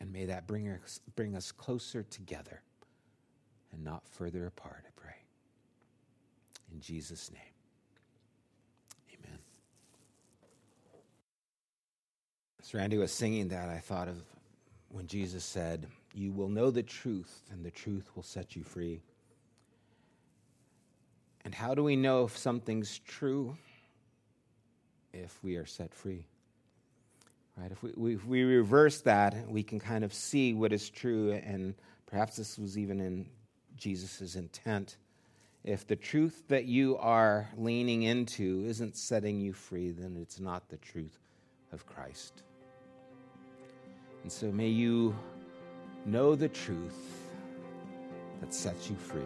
And 0.00 0.12
may 0.12 0.26
that 0.26 0.46
bring 0.46 0.68
us, 0.68 1.00
bring 1.16 1.34
us 1.34 1.50
closer 1.50 2.02
together 2.04 2.62
and 3.72 3.84
not 3.84 4.06
further 4.06 4.46
apart, 4.46 4.84
I 4.86 4.90
pray. 5.00 5.16
In 6.72 6.80
Jesus' 6.80 7.30
name, 7.32 7.40
amen. 9.18 9.38
As 12.62 12.74
Randy 12.74 12.96
was 12.96 13.12
singing 13.12 13.48
that, 13.48 13.68
I 13.68 13.78
thought 13.78 14.08
of 14.08 14.22
when 14.90 15.06
Jesus 15.06 15.44
said, 15.44 15.86
You 16.14 16.32
will 16.32 16.48
know 16.48 16.70
the 16.70 16.82
truth, 16.82 17.42
and 17.50 17.64
the 17.64 17.70
truth 17.70 18.10
will 18.14 18.22
set 18.22 18.54
you 18.54 18.62
free. 18.62 19.00
And 21.44 21.54
how 21.54 21.74
do 21.74 21.82
we 21.82 21.96
know 21.96 22.24
if 22.24 22.36
something's 22.36 22.98
true? 23.00 23.56
If 25.12 25.42
we 25.42 25.56
are 25.56 25.66
set 25.66 25.94
free. 25.94 26.26
Right? 27.56 27.72
If 27.72 27.82
we, 27.82 27.92
we, 27.96 28.14
if 28.14 28.24
we 28.24 28.42
reverse 28.42 29.00
that, 29.00 29.48
we 29.48 29.62
can 29.62 29.80
kind 29.80 30.04
of 30.04 30.14
see 30.14 30.54
what 30.54 30.72
is 30.72 30.88
true, 30.90 31.32
and 31.32 31.74
perhaps 32.06 32.36
this 32.36 32.58
was 32.58 32.78
even 32.78 33.00
in 33.00 33.26
Jesus' 33.76 34.36
intent. 34.36 34.96
If 35.64 35.86
the 35.86 35.96
truth 35.96 36.44
that 36.48 36.66
you 36.66 36.96
are 36.98 37.48
leaning 37.56 38.02
into 38.04 38.64
isn't 38.66 38.96
setting 38.96 39.40
you 39.40 39.52
free, 39.52 39.90
then 39.90 40.16
it's 40.20 40.38
not 40.38 40.68
the 40.68 40.76
truth 40.76 41.18
of 41.72 41.84
Christ. 41.84 42.42
And 44.22 44.30
so 44.30 44.52
may 44.52 44.68
you 44.68 45.16
know 46.06 46.34
the 46.34 46.48
truth 46.48 47.28
that 48.40 48.54
sets 48.54 48.88
you 48.88 48.96
free. 48.96 49.22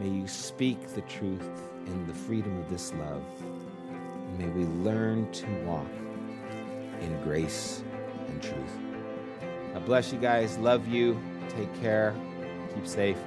May 0.00 0.08
you 0.08 0.26
speak 0.26 0.94
the 0.94 1.02
truth 1.02 1.46
in 1.84 2.06
the 2.06 2.14
freedom 2.14 2.56
of 2.56 2.70
this 2.70 2.90
love. 2.94 3.22
May 4.38 4.48
we 4.48 4.64
learn 4.64 5.30
to 5.30 5.46
walk 5.66 5.90
in 7.02 7.20
grace 7.22 7.84
and 8.28 8.42
truth. 8.42 8.78
God 9.74 9.84
bless 9.84 10.10
you 10.10 10.18
guys. 10.18 10.56
Love 10.56 10.88
you. 10.88 11.20
Take 11.50 11.78
care. 11.82 12.14
Keep 12.74 12.86
safe. 12.86 13.18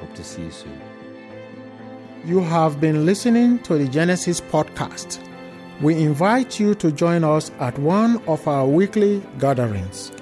Hope 0.00 0.14
to 0.14 0.22
see 0.22 0.42
you 0.42 0.50
soon. 0.50 0.78
You 2.22 2.40
have 2.40 2.82
been 2.82 3.06
listening 3.06 3.58
to 3.60 3.78
the 3.78 3.88
Genesis 3.88 4.42
podcast. 4.42 5.26
We 5.80 5.94
invite 6.02 6.60
you 6.60 6.74
to 6.74 6.92
join 6.92 7.24
us 7.24 7.50
at 7.60 7.78
one 7.78 8.22
of 8.26 8.46
our 8.46 8.66
weekly 8.66 9.22
gatherings. 9.38 10.12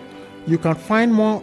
You 0.46 0.58
can 0.58 0.76
find 0.76 1.12
more 1.12 1.42